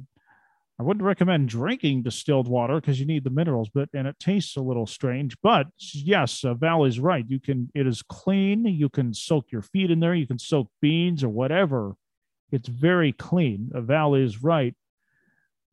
[0.79, 4.57] I wouldn't recommend drinking distilled water because you need the minerals, but and it tastes
[4.57, 5.37] a little strange.
[5.43, 7.23] But yes, uh, Val is right.
[7.27, 7.69] You can.
[7.75, 8.65] It is clean.
[8.65, 10.15] You can soak your feet in there.
[10.15, 11.93] You can soak beans or whatever.
[12.51, 13.71] It's very clean.
[13.73, 14.75] Uh, Val is right.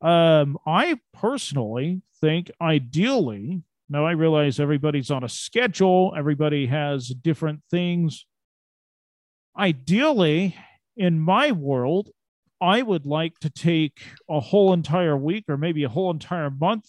[0.03, 3.63] Um, I personally think ideally.
[3.89, 6.15] Now I realize everybody's on a schedule.
[6.17, 8.27] Everybody has different things
[9.59, 10.57] ideally
[10.97, 12.11] in my world
[12.61, 16.87] i would like to take a whole entire week or maybe a whole entire month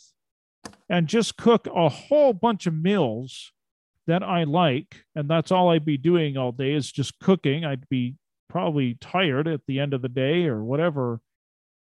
[0.89, 3.51] and just cook a whole bunch of meals
[4.07, 5.05] that i like.
[5.15, 7.65] And that's all i'd be doing all day is just cooking.
[7.65, 8.15] I'd be
[8.49, 11.21] probably tired at the end of the day or whatever.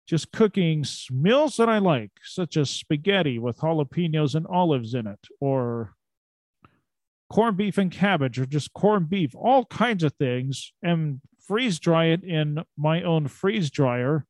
[0.07, 5.19] Just cooking meals that i like such as spaghetti with jalapenos and olives in it
[5.39, 5.93] or
[7.29, 12.05] corned beef and cabbage or just corned beef, all kinds of things, and freeze dry
[12.05, 14.25] it in my own freeze dryer.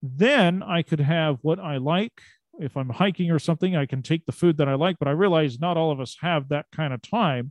[0.00, 2.22] Then I could have what I like.
[2.60, 5.10] If I'm hiking or something, I can take the food that I like, but I
[5.10, 7.50] realize not all of us have that kind of time.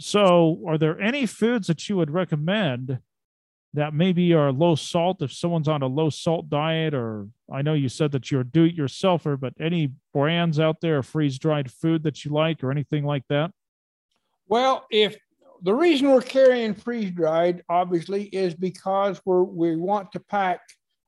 [0.00, 3.00] So, are there any foods that you would recommend
[3.74, 6.94] that maybe are low salt if someone's on a low salt diet?
[6.94, 10.80] Or I know you said that you're a do it yourselfer, but any brands out
[10.80, 13.50] there freeze dried food that you like or anything like that?
[14.46, 15.18] Well, if
[15.62, 20.60] the reason we're carrying freeze dried, obviously, is because we're we want to pack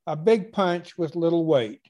[0.06, 1.82] a big punch with little weight.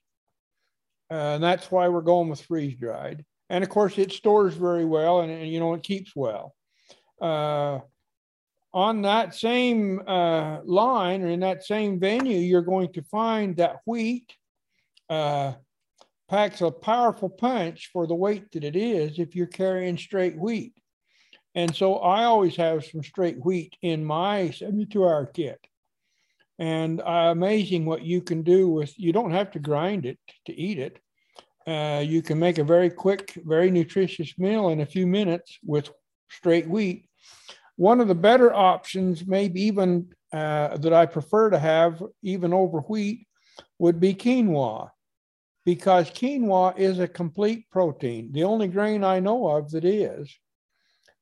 [1.11, 3.25] Uh, and that's why we're going with freeze dried.
[3.49, 6.55] And of course, it stores very well and, and you know, it keeps well.
[7.21, 7.81] Uh,
[8.73, 13.79] on that same uh, line or in that same venue, you're going to find that
[13.85, 14.33] wheat
[15.09, 15.55] uh,
[16.29, 20.80] packs a powerful punch for the weight that it is if you're carrying straight wheat.
[21.55, 25.59] And so I always have some straight wheat in my 72 hour kit.
[26.59, 30.55] And uh, amazing what you can do with, you don't have to grind it to
[30.55, 30.99] eat it.
[31.67, 35.91] Uh, you can make a very quick, very nutritious meal in a few minutes with
[36.29, 37.09] straight wheat.
[37.77, 42.81] One of the better options, maybe even uh, that I prefer to have, even over
[42.81, 43.27] wheat,
[43.79, 44.91] would be quinoa,
[45.65, 50.31] because quinoa is a complete protein, the only grain I know of that is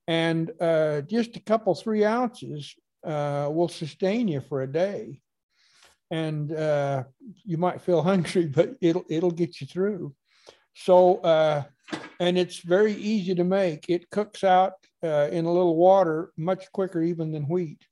[0.08, 2.74] and uh, just a couple three ounces
[3.06, 5.20] uh, will sustain you for a day.
[6.10, 7.04] And uh,
[7.44, 10.14] you might feel hungry but it'll it'll get you through.
[10.74, 11.62] So uh,
[12.18, 13.88] and it's very easy to make.
[13.88, 14.72] It cooks out
[15.04, 17.86] uh, in a little water much quicker even than wheat.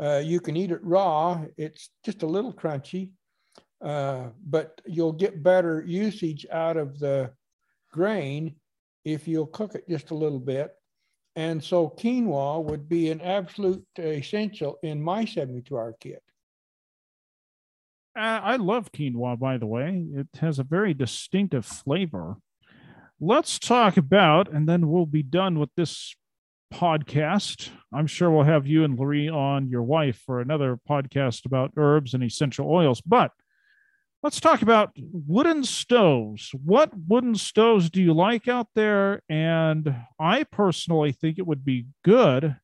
[0.00, 1.44] Uh, you can eat it raw.
[1.56, 3.10] It's just a little crunchy
[3.80, 7.30] but you'll get better usage out of the
[7.92, 8.56] grain
[9.04, 10.74] if you'll cook it just a little bit
[11.38, 16.20] and so quinoa would be an absolute essential in my 72 hour kit.
[18.18, 20.04] Uh, I love quinoa, by the way.
[20.14, 22.38] It has a very distinctive flavor.
[23.20, 26.16] Let's talk about, and then we'll be done with this
[26.74, 27.70] podcast.
[27.94, 32.14] I'm sure we'll have you and LaRee on, your wife, for another podcast about herbs
[32.14, 33.00] and essential oils.
[33.00, 33.30] But
[34.22, 36.50] let's talk about wooden stoves.
[36.64, 39.22] What wooden stoves do you like out there?
[39.28, 42.56] And I personally think it would be good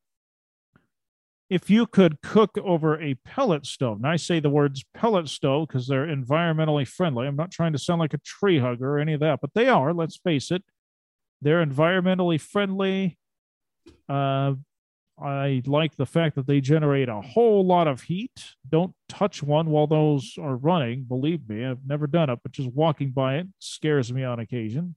[1.50, 3.98] if you could cook over a pellet stove.
[3.98, 7.26] And I say the words pellet stove because they're environmentally friendly.
[7.26, 9.68] I'm not trying to sound like a tree hugger or any of that, but they
[9.68, 10.64] are, let's face it.
[11.42, 13.18] They're environmentally friendly.
[14.08, 14.54] Uh,
[15.18, 18.54] I like the fact that they generate a whole lot of heat.
[18.68, 21.04] Don't touch one while those are running.
[21.04, 24.96] Believe me, I've never done it, but just walking by it scares me on occasion.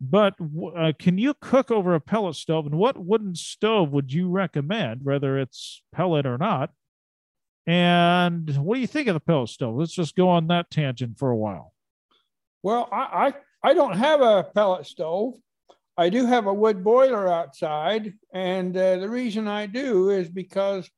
[0.00, 0.34] But
[0.76, 2.66] uh, can you cook over a pellet stove?
[2.66, 6.70] And what wooden stove would you recommend, whether it's pellet or not?
[7.66, 9.76] And what do you think of the pellet stove?
[9.76, 11.72] Let's just go on that tangent for a while.
[12.62, 13.32] Well, I,
[13.62, 15.34] I, I don't have a pellet stove.
[15.96, 18.14] I do have a wood boiler outside.
[18.32, 20.90] And uh, the reason I do is because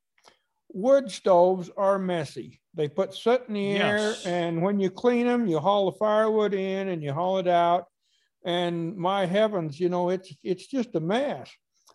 [0.69, 2.59] wood stoves are messy.
[2.73, 3.77] They put soot in the Yes.
[3.77, 7.47] air, and when you clean them, you haul the firewood in and you haul it
[7.47, 7.85] out.
[8.45, 11.49] And my heavens, you know, it's it's just a mess.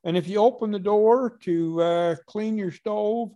[0.05, 3.31] And if you open the door to uh, clean your stove,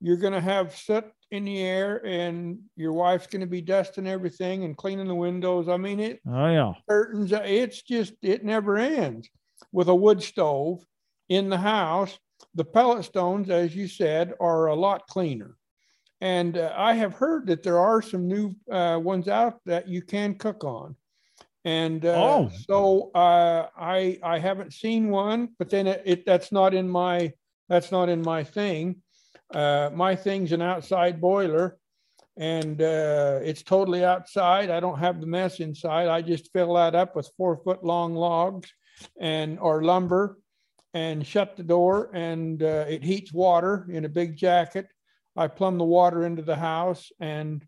[0.00, 4.06] you're going to have soot in the air, and your wife's going to be dusting
[4.06, 5.68] everything and cleaning the windows.
[5.68, 6.74] I mean, it Oh yeah.
[6.88, 7.32] curtains.
[7.32, 9.28] It's just it never ends
[9.72, 10.84] with a wood stove
[11.28, 12.18] in the house.
[12.54, 15.56] The pellet stones, as you said, are a lot cleaner.
[16.20, 20.02] And uh, I have heard that there are some new uh, ones out that you
[20.02, 20.94] can cook on.
[21.64, 22.50] And uh, Oh.
[22.68, 27.32] so uh, I I haven't seen one, but then it, it that's not in my
[27.68, 29.02] that's not in my thing.
[29.52, 31.76] Uh, my thing's an outside boiler,
[32.36, 34.70] and uh, it's totally outside.
[34.70, 36.08] I don't have the mess inside.
[36.08, 38.72] I just fill that up with four foot long logs
[39.20, 40.38] and or lumber,
[40.94, 42.10] and shut the door.
[42.14, 44.88] And uh, it heats water in a big jacket.
[45.36, 47.66] I plumb the water into the house, and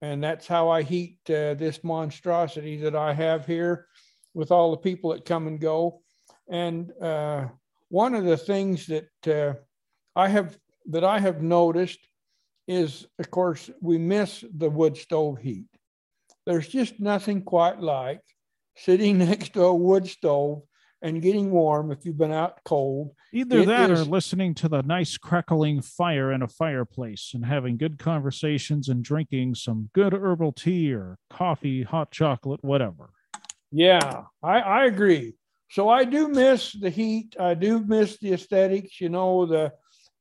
[0.00, 3.86] and that's how I heat uh, this monstrosity that I have here,
[4.34, 6.02] with all the people that come and go.
[6.50, 7.48] And uh,
[7.88, 9.54] one of the things that uh,
[10.14, 10.56] I have
[10.88, 12.00] that I have noticed
[12.66, 15.66] is, of course, we miss the wood stove heat.
[16.46, 18.20] There's just nothing quite like
[18.76, 20.62] sitting next to a wood stove
[21.00, 23.14] and getting warm if you've been out cold.
[23.32, 27.44] Either It that is- or listening to the nice crackling fire in a fireplace and
[27.44, 33.10] having good conversations and drinking some good herbal tea or coffee, hot chocolate, whatever.
[33.70, 35.34] Yeah, I, I agree.
[35.70, 37.36] So I do miss the heat.
[37.38, 39.72] I do miss the aesthetics, you know, the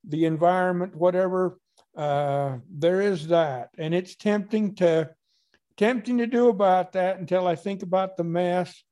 [0.08, 1.60] the environment, whatever.
[1.95, 3.70] Uh, there is that.
[3.78, 5.10] And it's tempting to
[5.78, 8.84] tempting to do about that until I think about the mess.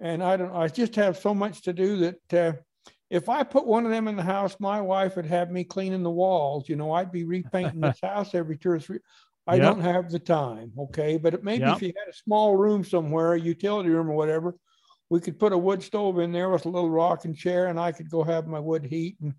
[0.00, 2.52] And I don't I just have so much to do that uh,
[3.10, 6.02] if I put one of them in the house, my wife would have me cleaning
[6.02, 6.68] the walls.
[6.68, 8.98] You know, I'd be repainting this house every two or three.
[9.46, 9.62] I Yep.
[9.64, 10.72] don't have the time.
[10.78, 11.16] Okay.
[11.16, 11.76] But it- maybe Yep.
[11.76, 14.54] if you had a small room somewhere, a utility room or whatever,
[15.08, 17.92] we could put a wood stove in there with a little rocking chair and I
[17.92, 19.32] could go have my wood heat and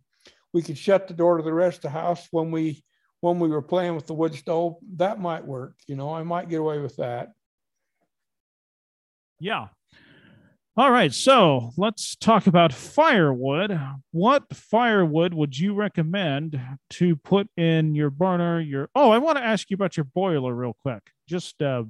[0.53, 2.83] we could shut the door to the rest of the house when we
[3.21, 4.77] when we were playing with the wood stove.
[4.95, 5.75] That might work.
[5.87, 7.33] You know, I might get away with that.
[9.39, 9.67] Yeah.
[10.77, 11.13] All right.
[11.13, 13.77] So let's talk about firewood.
[14.11, 16.59] What firewood would you recommend
[16.91, 18.61] to put in your burner?
[18.61, 21.11] Your oh, I want to ask you about your boiler real quick.
[21.27, 21.83] Just uh,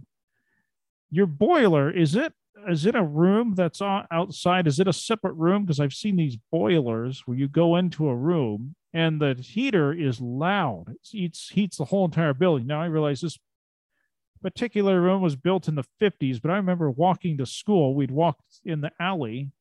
[1.12, 2.34] your boiler is it
[2.68, 4.68] is it a room that's outside?
[4.68, 5.64] Is it a separate room?
[5.64, 10.20] Because I've seen these boilers where you go into a room and the heater is
[10.20, 10.86] loud.
[10.89, 12.68] It heats heats the whole entire building.
[12.68, 13.38] Now I realize this
[14.41, 17.93] particular room was built in the 50s, but I remember walking to school.
[17.93, 19.51] We'd walk in the alley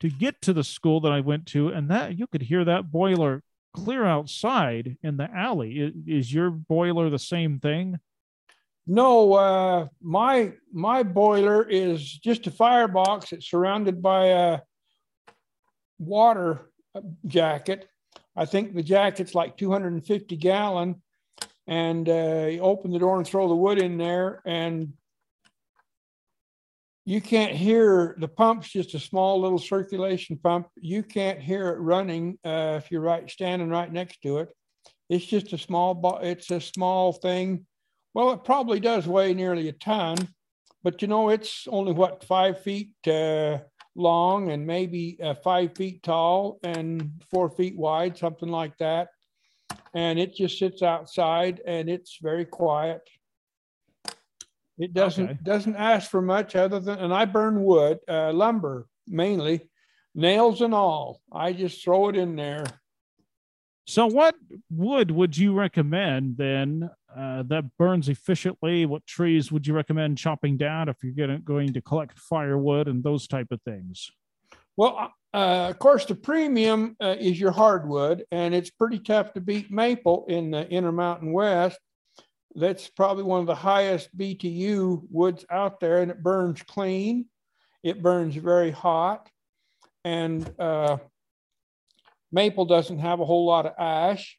[0.00, 2.90] to get to the school that I went to, and that you could hear that
[2.90, 3.42] boiler
[3.74, 5.84] clear outside in the alley.
[5.84, 7.98] I- Is your boiler the same thing?
[8.86, 13.32] No, uh, my my boiler is just a firebox.
[13.32, 14.60] It's surrounded by a
[15.98, 16.70] water
[17.26, 17.88] jacket.
[18.34, 21.02] I think the jacket's like 250 gallon,
[21.66, 24.92] and uh, you open the door and throw the wood in there, and
[27.04, 30.68] you can't hear the pump's just a small little circulation pump.
[30.76, 34.48] You can't hear it running uh, if you're right standing right next to it.
[35.08, 37.66] It's just a small, bo- it's a small thing.
[38.14, 40.16] Well, it probably does weigh nearly a ton,
[40.82, 43.58] but you know, it's only what five feet uh,
[43.94, 49.08] long and maybe uh, five feet tall and four feet wide, something like that.
[49.94, 53.02] And it just sits outside and it's very quiet.
[54.78, 55.38] It doesn't Okay.
[55.42, 59.68] doesn't ask for much other than, and I burn wood, uh, lumber mainly,
[60.14, 61.20] nails and all.
[61.30, 62.64] I just throw it in there.
[63.86, 64.36] So, what
[64.70, 68.86] wood would you recommend then uh, that burns efficiently?
[68.86, 73.02] What trees would you recommend chopping down if you're gonna, going to collect firewood and
[73.02, 74.10] those type of things?
[74.76, 79.40] Well, uh, of course, the premium uh, is your hardwood, and it's pretty tough to
[79.40, 81.78] beat maple in the Intermountain West.
[82.54, 87.26] That's probably one of the highest BTU woods out there, and it burns clean.
[87.82, 89.28] It burns very hot,
[90.04, 90.98] and uh,
[92.32, 94.36] maple doesn't have a whole lot of ash,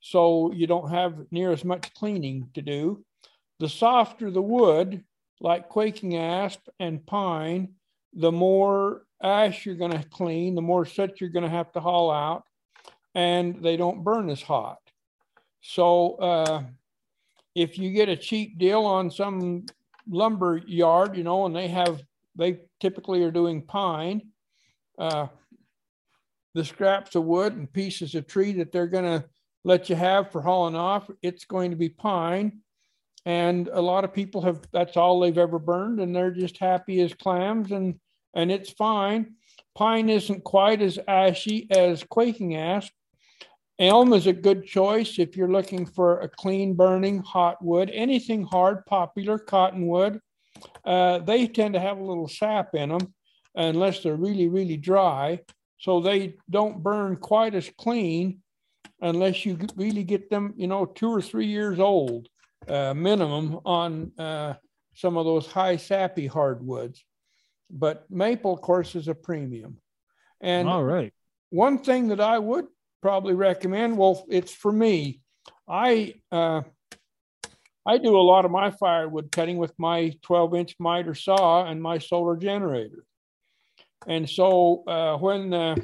[0.00, 3.04] so you don't have near as much cleaning to do.
[3.58, 5.04] The softer the wood,
[5.40, 7.74] like quaking asp and pine,
[8.12, 11.80] the more ash you're going to clean, the more soot you're going to have to
[11.80, 12.44] haul out,
[13.14, 14.78] and they don't burn as hot.
[15.60, 16.62] So uh,
[17.54, 19.66] if you get a cheap deal on some
[20.08, 22.02] lumber yard, you know, and they have,
[22.36, 24.22] they typically are doing pine,
[24.98, 25.26] uh,
[26.54, 29.28] the scraps of wood and pieces of tree that they're going to
[29.66, 32.60] let you have for hauling off, it's going to be pine.
[33.24, 37.00] And a lot of people have, that's all they've ever burned, and they're just happy
[37.00, 37.98] as clams and
[38.34, 39.34] and it's fine.
[39.74, 42.92] Pine isn't quite as ashy as quaking asp.
[43.78, 47.90] Elm is a good choice if you're looking for a clean burning hot wood.
[47.92, 50.20] Anything hard, poplar, cottonwood,
[50.84, 53.14] uh, they tend to have a little sap in them
[53.54, 55.40] unless they're really, really dry.
[55.78, 58.42] So they don't burn quite as clean
[59.00, 62.28] unless you really get them, you know, two or three years old
[62.68, 64.54] uh, minimum on uh,
[64.94, 67.04] some of those high sappy hardwoods.
[67.70, 69.78] But maple, of course, is a premium.
[70.40, 71.12] And All right.
[71.50, 72.66] one thing that I would
[73.02, 75.20] probably recommend, well, it's for me.
[75.68, 76.62] I uh,
[77.86, 81.80] I do a lot of my firewood cutting with my 12 inch miter saw and
[81.80, 83.04] my solar generator.
[84.08, 85.76] And so uh, when uh,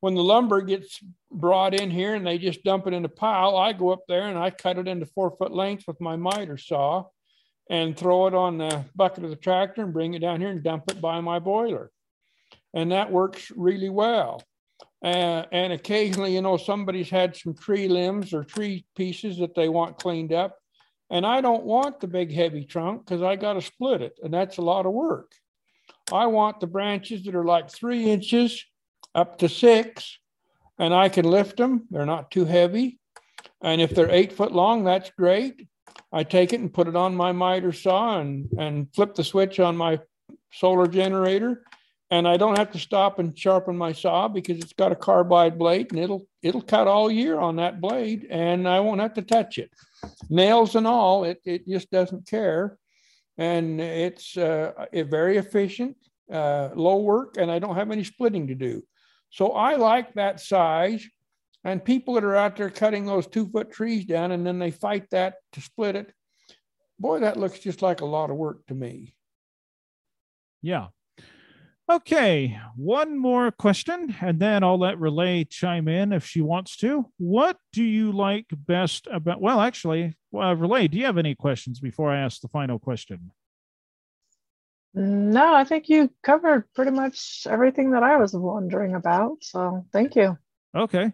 [0.00, 1.00] when the lumber gets
[1.30, 4.28] brought in here and they just dump it in a pile, I go up there
[4.28, 7.04] and I cut it into four foot lengths with my miter saw
[7.68, 10.62] and throw it on the bucket of the tractor and bring it down here and
[10.62, 11.90] dump it by my boiler.
[12.74, 14.42] And that works really well.
[15.04, 19.68] Uh, and occasionally, you know, somebody's had some tree limbs or tree pieces that they
[19.68, 20.56] want cleaned up.
[21.10, 24.32] And I don't want the big heavy trunk because I got to split it, and
[24.32, 25.32] that's a lot of work.
[26.12, 28.62] I want the branches that are like three inches
[29.14, 30.18] up to six,
[30.78, 31.86] and I can lift them.
[31.90, 32.98] They're not too heavy.
[33.60, 35.66] And if they're eight foot long, that's great.
[36.12, 39.60] I take it and put it on my miter saw and, and flip the switch
[39.60, 40.00] on my
[40.52, 41.64] solar generator.
[42.10, 45.58] And I don't have to stop and sharpen my saw because it's got a carbide
[45.58, 49.22] blade and it'll it'll cut all year on that blade and I won't have to
[49.22, 49.70] touch it.
[50.30, 52.78] Nails and all, it, it just doesn't care.
[53.36, 55.96] And it's uh, very efficient,
[56.32, 58.82] uh, low work, and I don't have any splitting to do.
[59.30, 61.06] So I like that size.
[61.64, 64.70] And people that are out there cutting those two foot trees down and then they
[64.70, 66.12] fight that to split it,
[66.98, 69.14] boy, that looks just like a lot of work to me.
[70.62, 70.88] Yeah.
[71.90, 77.06] Okay, one more question, and then I'll let Relay chime in if she wants to.
[77.16, 79.40] What do you like best about?
[79.40, 83.32] Well, actually, uh, Relay, do you have any questions before I ask the final question?
[84.94, 89.38] No, I think you covered pretty much everything that I was wondering about.
[89.42, 90.36] So thank you.
[90.76, 91.12] Okay.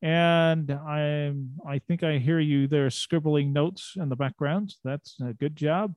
[0.00, 4.74] And I'm I think I hear you there scribbling notes in the background.
[4.84, 5.94] That's a good job.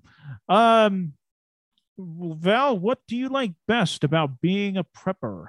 [0.49, 1.13] Um
[1.97, 5.47] Val, what do you like best about being a prepper?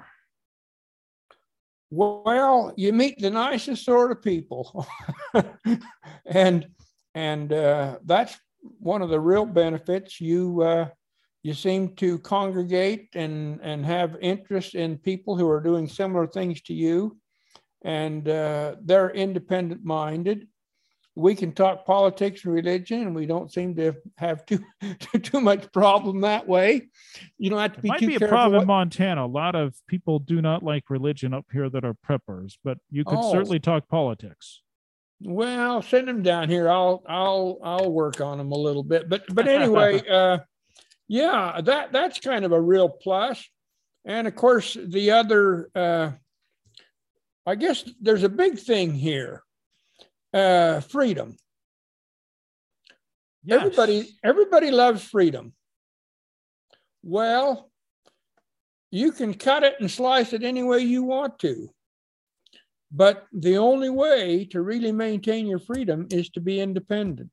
[1.89, 4.87] Well, you meet the nicest sort of people.
[6.25, 6.67] and
[7.13, 8.35] and uh, that's
[8.79, 10.19] one of the real benefits.
[10.19, 10.89] You uh,
[11.43, 16.61] you seem to congregate and and have interest in people who are doing similar things
[16.61, 17.17] to you
[17.85, 20.47] and uh, they're independent minded
[21.15, 24.63] we can talk politics and religion and we don't seem to have too
[25.21, 26.89] too much problem that way
[27.37, 29.23] you don't have to It be might too be a problem in Montana.
[29.25, 33.03] A lot of people do not like religion up here that are preppers, but you
[33.05, 33.31] could Oh.
[33.31, 34.61] certainly talk politics.
[35.21, 39.21] well send them down here i'll i'll i'll work on them a little bit but
[39.35, 40.37] but anyway uh
[41.07, 43.47] yeah that that's kind of a real plus
[44.05, 46.11] and of course the other uh
[47.45, 49.43] i guess there's a big thing here
[50.33, 51.35] uh freedom
[53.43, 53.61] Yes.
[53.61, 55.53] Everybody, everybody loves freedom.
[57.03, 57.69] Well,
[58.89, 61.69] you can cut it and slice it any way you want to.
[62.91, 67.31] But the only way to really maintain your freedom is to be independent.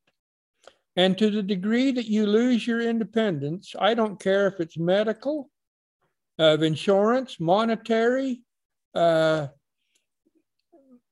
[0.96, 5.50] And to the degree that you lose your independence, I don't care if it's medical,
[6.38, 8.42] of insurance, monetary,
[8.94, 9.48] uh,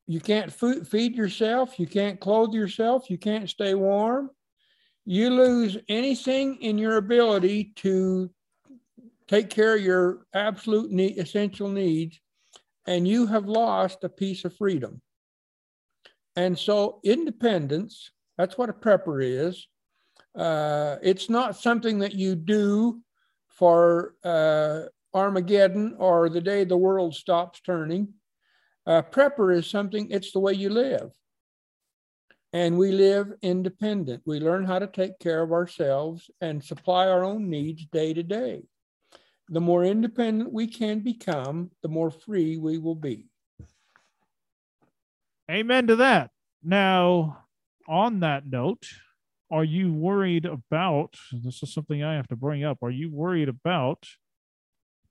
[0.07, 4.31] you can't fo- feed yourself, you can't clothe yourself, you can't stay warm
[5.11, 8.29] you lose anything in your ability to
[9.27, 12.21] take care of your absolute need, essential needs,
[12.87, 15.01] and you have lost a piece of freedom.
[16.37, 19.67] And so, independence, that's what a prepper is.
[20.35, 23.03] Uh, it's not something that you do
[23.49, 24.83] for uh,
[25.13, 28.15] Armageddon or the day the world stops turning.
[28.87, 31.11] Uh, prepper is something, it's the way you live
[32.53, 34.23] and we live independent.
[34.25, 38.23] We learn how to take care of ourselves and supply our own needs day to
[38.23, 38.63] day.
[39.51, 43.27] The more independent we can become, the more free we will be.
[45.51, 46.31] Amen to that.
[46.63, 47.45] Now,
[47.89, 48.87] on that note,
[49.51, 52.79] are you worried about this is something I have to bring up?
[52.83, 54.07] Are you worried about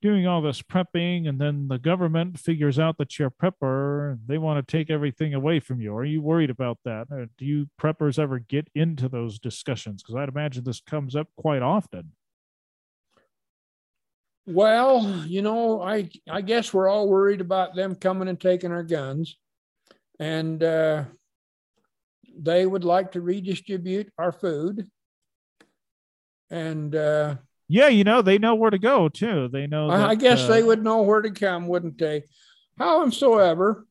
[0.02, 4.20] doing all this prepping and then the government figures out that you're a prepper and
[4.28, 5.96] they want to take everything away from you?
[5.96, 7.08] Are you worried about that?
[7.10, 10.04] Or do you preppers ever get into those discussions?
[10.04, 12.12] Because I'd imagine this comes up quite often.
[14.46, 18.84] Well, you know, I I guess we're all worried about them coming and taking our
[18.84, 19.38] guns,
[20.22, 21.04] and uh,
[22.40, 24.90] they would like to redistribute our food.
[26.50, 27.36] And uh,
[27.68, 29.50] Yeah, you know, they know where to go too.
[29.50, 29.90] They know.
[29.90, 32.24] I, I guess uh, they would know where to come, wouldn't they?
[32.78, 33.86] Howsoever,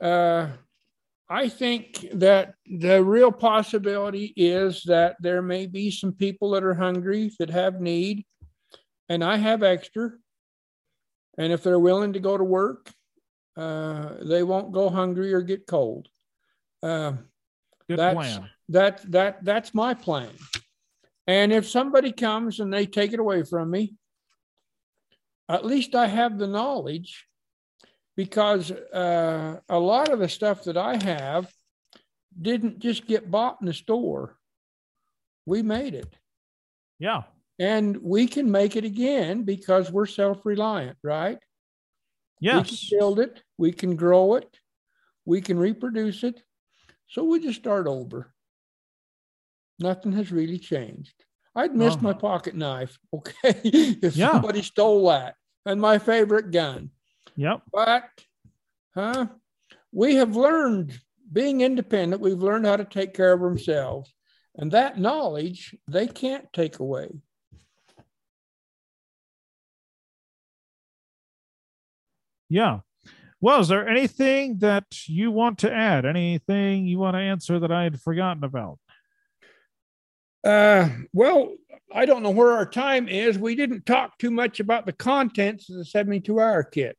[0.00, 0.48] uh,
[1.30, 6.74] I think that the real possibility is that there may be some people that are
[6.74, 8.24] hungry that have need,
[9.08, 10.12] and I have extra.
[11.36, 12.90] And if they're willing to go to work,
[13.56, 16.08] uh, they won't go hungry or get cold.
[16.82, 17.12] Uh,
[17.88, 18.50] Good that's plan.
[18.68, 20.30] that that that's my plan.
[21.26, 23.94] And if somebody comes and they take it away from me,
[25.48, 27.26] at least I have the knowledge
[28.16, 31.50] because uh, a lot of the stuff that I have
[32.40, 34.36] didn't just get bought in the store.
[35.46, 36.12] We made it.
[36.98, 37.22] Yeah.
[37.58, 41.38] And we can make it again because we're self reliant, right?
[42.40, 42.88] We Yes.
[42.88, 44.48] can build it, we can grow it,
[45.24, 46.42] we can reproduce it.
[47.08, 48.32] So we just start over.
[49.78, 51.24] Nothing has really changed.
[51.54, 52.18] I'd miss my Uh-huh.
[52.20, 54.32] pocket knife, okay, if Yeah.
[54.32, 56.90] somebody stole that, and my favorite gun.
[57.36, 57.62] Yep.
[57.72, 58.04] But,
[58.94, 59.26] huh?
[59.92, 60.98] We have learned
[61.32, 62.22] being independent.
[62.22, 64.12] We've learned how to take care of ourselves,
[64.56, 67.08] and that knowledge they can't take away.
[72.48, 72.80] Yeah.
[73.40, 76.04] Well, is there anything that you want to add?
[76.04, 78.78] Anything you want to answer that I had forgotten about?
[80.42, 81.54] Uh, well,
[81.92, 83.38] I don't know where our time is.
[83.38, 86.96] We didn't talk too much about the contents of the 72 hour kit.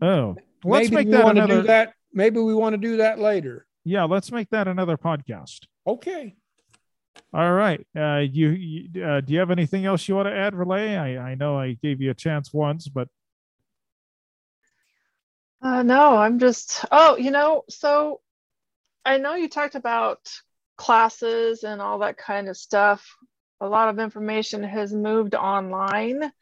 [0.00, 1.60] Oh, let's Maybe make we that want to another.
[1.62, 1.92] do that.
[2.12, 3.66] Maybe we want to do that later.
[3.84, 5.60] Yeah, let's make that another podcast.
[5.86, 6.34] Okay.
[7.32, 7.84] All right.
[7.96, 10.96] Uh, you, you uh, do you have anything else you want to add, Relay?
[10.96, 13.08] I, I know I gave you a chance once, but
[15.62, 18.20] Uh, no, I'm just, oh, you know, so
[19.04, 20.18] I know you talked about
[20.76, 23.06] classes and all that kind of stuff.
[23.60, 26.32] A lot of information has moved online.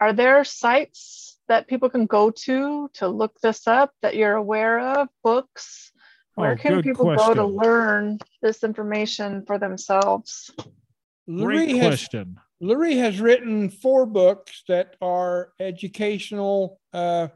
[0.00, 4.80] Are there sites that people can go to to look this up that you're aware
[5.00, 5.08] of?
[5.22, 5.92] Books?
[6.34, 10.50] Where Oh, can good people go to learn this information for themselves?
[11.28, 12.38] great has, question.
[12.62, 16.80] LaRee has written four books that are educational.
[16.92, 17.28] Uh,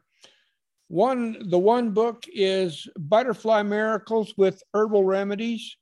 [0.89, 5.77] one, the one book is Butterfly Miracles with Herbal Remedies,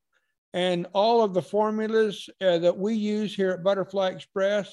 [0.52, 4.72] and all of the formulas uh, that we use here at Butterfly Express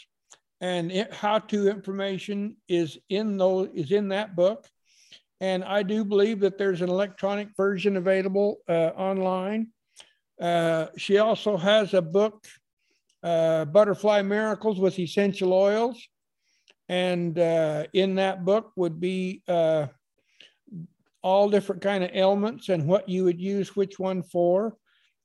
[0.62, 4.68] and how-to information is in those is in that book.
[5.42, 9.70] And I do believe that there's an electronic version available uh, online.
[10.40, 12.46] Uh, she also has a book
[13.24, 16.00] uh, Butterfly Miracles with Essential Oils.
[16.90, 19.88] And uh, in that book would be uh,
[21.24, 24.76] all different kind of elements and what you would use which one for.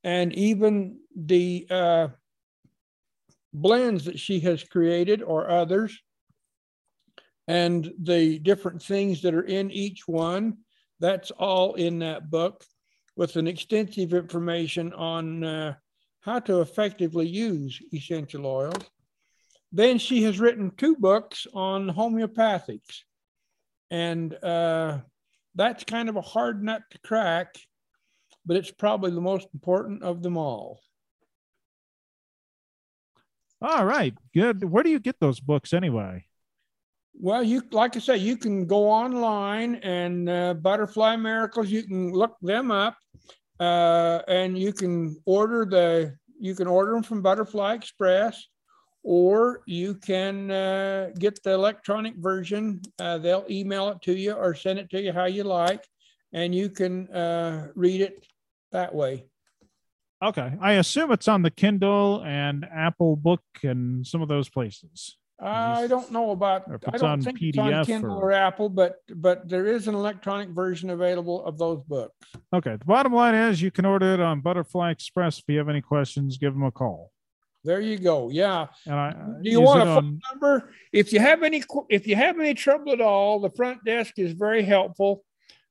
[0.04, 2.08] And even the uh,
[3.52, 5.98] blends that she has created or others
[7.48, 10.58] and the different things that are in each one.
[11.00, 12.64] That's all in that book
[13.16, 15.74] with an extensive information on uh,
[16.20, 18.82] how to effectively use essential oils.
[19.72, 23.02] Then she has written two books on homeopathics.
[23.90, 25.00] And uh,
[25.56, 27.56] that's kind of a hard nut to crack,
[28.44, 30.80] but it's probably the most important of them all.
[33.62, 34.14] All right.
[34.34, 34.62] Good.
[34.64, 36.26] Where do you get those books anyway?
[37.18, 41.70] Well, you like I say, you can go online and uh, Butterfly Miracles.
[41.70, 42.98] You can look them up,
[43.58, 46.14] uh, and you can order the.
[46.38, 48.46] You can order them from Butterfly Express,
[49.06, 52.82] or you can uh, get the electronic version.
[52.98, 55.84] Uh, they'll email it to you or send it to you how you like,
[56.32, 58.26] and you can uh, read it
[58.72, 59.24] that way.
[60.24, 60.52] Okay.
[60.60, 65.16] I assume it's on the Kindle and Apple Book and some of those places.
[65.38, 66.64] I don't know about.
[66.68, 69.86] I it's don't on think it's on Kindle or- or Apple, but but there is
[69.86, 72.16] an electronic version available of those books.
[72.52, 72.74] Okay.
[72.76, 75.38] The bottom line is you can order it on Butterfly Express.
[75.38, 77.12] If you have any questions, give them a call.
[77.66, 78.30] There you go.
[78.30, 78.68] Yeah.
[78.86, 79.10] And I
[79.42, 80.70] Do you want a on- number?
[80.92, 84.32] If you have any, if you have any trouble at all, the front desk is
[84.32, 85.24] very helpful.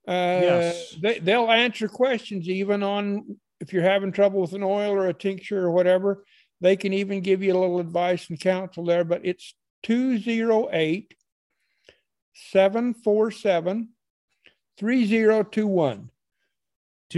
[0.08, 0.12] Uh,
[0.44, 0.96] Yes.
[1.02, 5.14] they, they'll answer questions even on if you're having trouble with an oil or a
[5.14, 6.26] tincture or whatever.
[6.60, 11.14] They can even give you a little advice and counsel there, but it's 208
[12.34, 13.90] 747
[14.78, 16.10] 3021.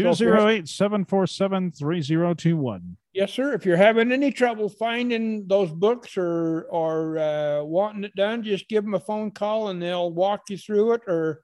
[0.03, 2.98] 208 747 3021.
[3.14, 3.53] Yes, sir.
[3.53, 8.68] If you're having any trouble finding those books or or uh, wanting it done, just
[8.68, 11.41] give them a phone call and they'll walk you through it, or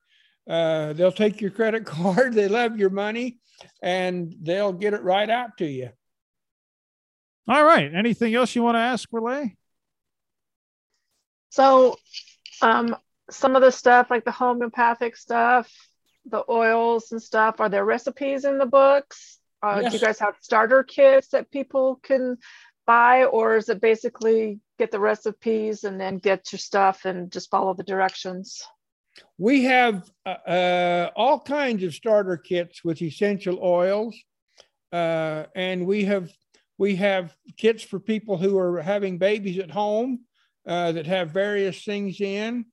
[0.47, 2.33] uh, they'll take your credit card.
[2.33, 3.39] They love your money,
[3.81, 5.89] and they'll get it right out to you.
[7.47, 7.93] All right.
[7.93, 9.55] Anything else you want to ask, Relay?
[11.49, 11.97] So,
[12.61, 12.95] um,
[13.29, 15.71] some of the stuff like the homeopathic stuff,
[16.25, 19.39] the oils and stuff, are there recipes in the books?
[19.61, 19.91] Uh, Yes.
[19.91, 22.37] Do you guys have starter kits that people can
[22.85, 27.49] buy, or is it basically get the recipes and then get your stuff and just
[27.49, 28.61] follow the directions?
[29.37, 34.17] We have uh, uh, all kinds of starter kits with essential oils,
[34.91, 36.31] uh, and we have
[36.77, 40.21] we have kits for people who are having babies at home
[40.67, 42.65] uh, that have various things in.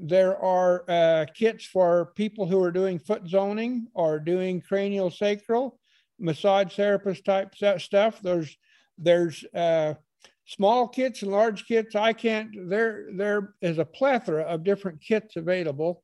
[0.00, 5.78] There are uh, kits for people who are doing foot zoning or doing cranial sacral,
[6.18, 8.20] massage therapist type stuff.
[8.22, 8.56] There's
[8.96, 9.94] there's uh,
[10.46, 11.94] small kits and large kits.
[11.94, 12.68] I can't.
[12.68, 16.02] There there is a plethora of different kits available,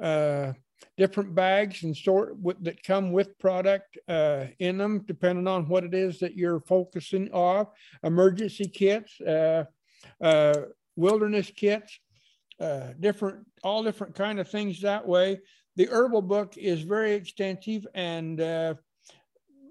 [0.00, 0.52] uh,
[0.96, 5.94] different bags and sort that come with product uh, in them, depending on what it
[5.94, 7.66] is that you're focusing on.
[8.02, 9.64] Emergency kits, uh,
[10.22, 10.54] uh,
[10.96, 11.98] wilderness kits,
[12.60, 15.40] uh, different all different kind of things that way.
[15.76, 18.40] The herbal book is very extensive and.
[18.40, 18.74] Uh,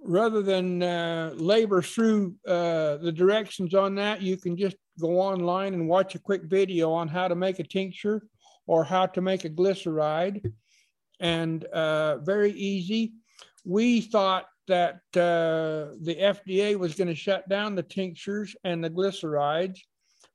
[0.04, 5.74] rather than uh, labor through uh, the directions on that, you can just go online
[5.74, 8.24] and watch a quick video on how to make a tincture
[8.68, 10.44] or how to make a glycerite.
[11.20, 13.14] And uh, very easy.
[13.64, 18.90] We thought that uh, the FDA was going to shut down the tinctures and the
[18.90, 19.80] glycerites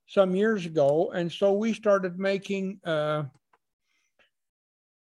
[0.06, 1.10] some years ago.
[1.14, 3.24] And so we started making uh,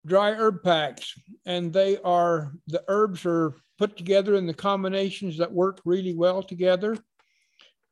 [0.05, 1.13] dry herb packs.
[1.45, 6.43] And they are, the herbs are put together in the combinations that work really well
[6.43, 6.97] together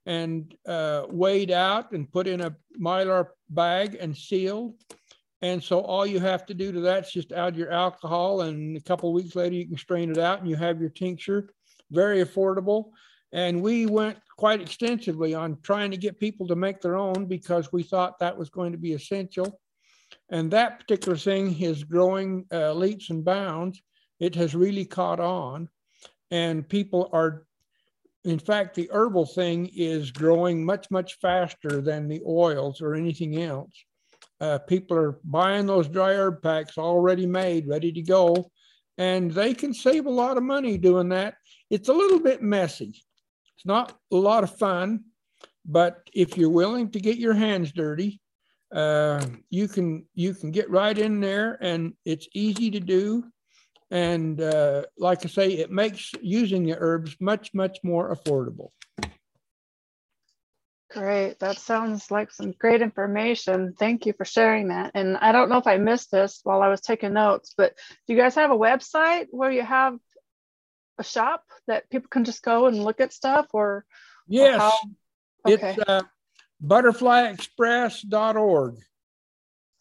[0.06, 4.76] and uh, weighed out and put in a mylar bag and sealed.
[5.42, 8.78] And so all you have to do to that is just add your alcohol, and
[8.78, 11.50] a couple weeks later you can strain it out and you have your tincture.
[11.90, 12.92] Very affordable.
[13.32, 17.72] And we went quite extensively on trying to get people to make their own because
[17.72, 19.62] we thought that was going to be essential.
[20.32, 23.80] And that particular thing is growing uh, leaps and bounds.
[24.20, 25.70] It has really caught on,
[26.32, 27.46] and people are,
[28.24, 33.44] in fact, the herbal thing is growing much, much faster than the oils or anything
[33.44, 33.86] else.
[34.40, 38.50] Uh, people are buying those dry herb packs already made, ready to go,
[38.98, 41.36] and they can save a lot of money doing that.
[41.70, 43.04] It's a little bit messy.
[43.62, 45.04] It's not a lot of fun,
[45.68, 48.20] but if you're willing to get your hands dirty,
[48.74, 53.24] uh, you can you can get right in there, and it's easy to do.
[53.92, 58.70] And uh, like I say, it makes using the herbs much much more affordable.
[60.90, 61.38] Great.
[61.38, 63.76] That sounds like some great information.
[63.78, 64.92] Thank you for sharing that.
[64.96, 67.76] And I don't know if I missed this while I was taking notes, but
[68.08, 70.00] do you guys have a website where you have
[71.02, 73.86] a shop that people can just go and look at stuff or?
[74.28, 74.78] Yes, how-
[75.48, 75.72] Okay.
[75.78, 76.02] it's uh,
[76.66, 78.76] butterflyexpress.org.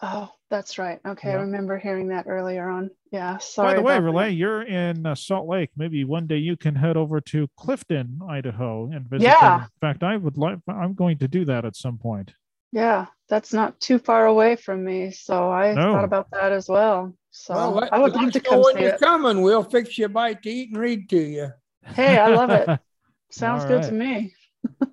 [0.03, 0.99] Oh, that's right.
[1.07, 1.31] Okay.
[1.31, 2.91] I remember hearing that earlier on.
[3.13, 3.37] Yeah.
[3.37, 3.73] Sorry.
[3.73, 4.11] By the way, about that.
[4.11, 5.69] Relay, you're in uh, Salt Lake.
[5.77, 9.25] Maybe one day you can head over to Clifton, Idaho, and visit.
[9.25, 9.59] Yeah.
[9.59, 9.61] them.
[9.65, 10.59] In fact, I would like.
[10.67, 12.33] I'm going to do that at some point.
[12.73, 13.07] Yeah.
[13.29, 15.13] That's not too far away from me.
[15.13, 15.93] So I No.
[15.93, 17.15] thought about that as well.
[17.31, 19.01] So Well, let, I would love to come when see you're it.
[19.01, 19.43] coming.
[19.43, 21.53] We'll fix you a bite to eat and read to you.
[21.95, 22.69] Hey, I love it.
[23.31, 24.35] Sounds All good to me.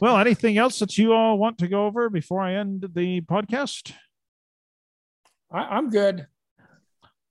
[0.00, 3.92] Well, anything else that you all want to go over before I end the podcast?
[5.50, 6.26] I, I'm good.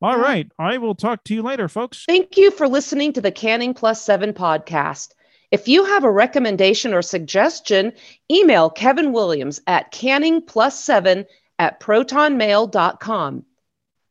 [0.01, 0.51] All right.
[0.59, 2.05] I will talk to you later, folks.
[2.07, 5.09] Thank you for listening to the Canning Plus 7 podcast.
[5.53, 7.93] If you have a recommendation or suggestion,
[8.31, 11.27] email Kevin Williams at canningplus7
[11.59, 13.45] at protonmail.com.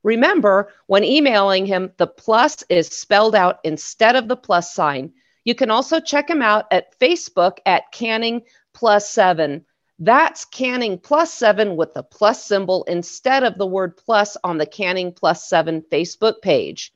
[0.05, 5.15] Remember, when emailing him, the plus is spelled out instead of the plus sign.
[5.45, 8.43] You can also check him out at Facebook at Canning
[8.73, 9.65] Plus 7.
[9.99, 14.67] That's Canning Plus 7 with the plus symbol instead of the word plus on the
[14.67, 16.91] Canning Plus 7 Facebook page.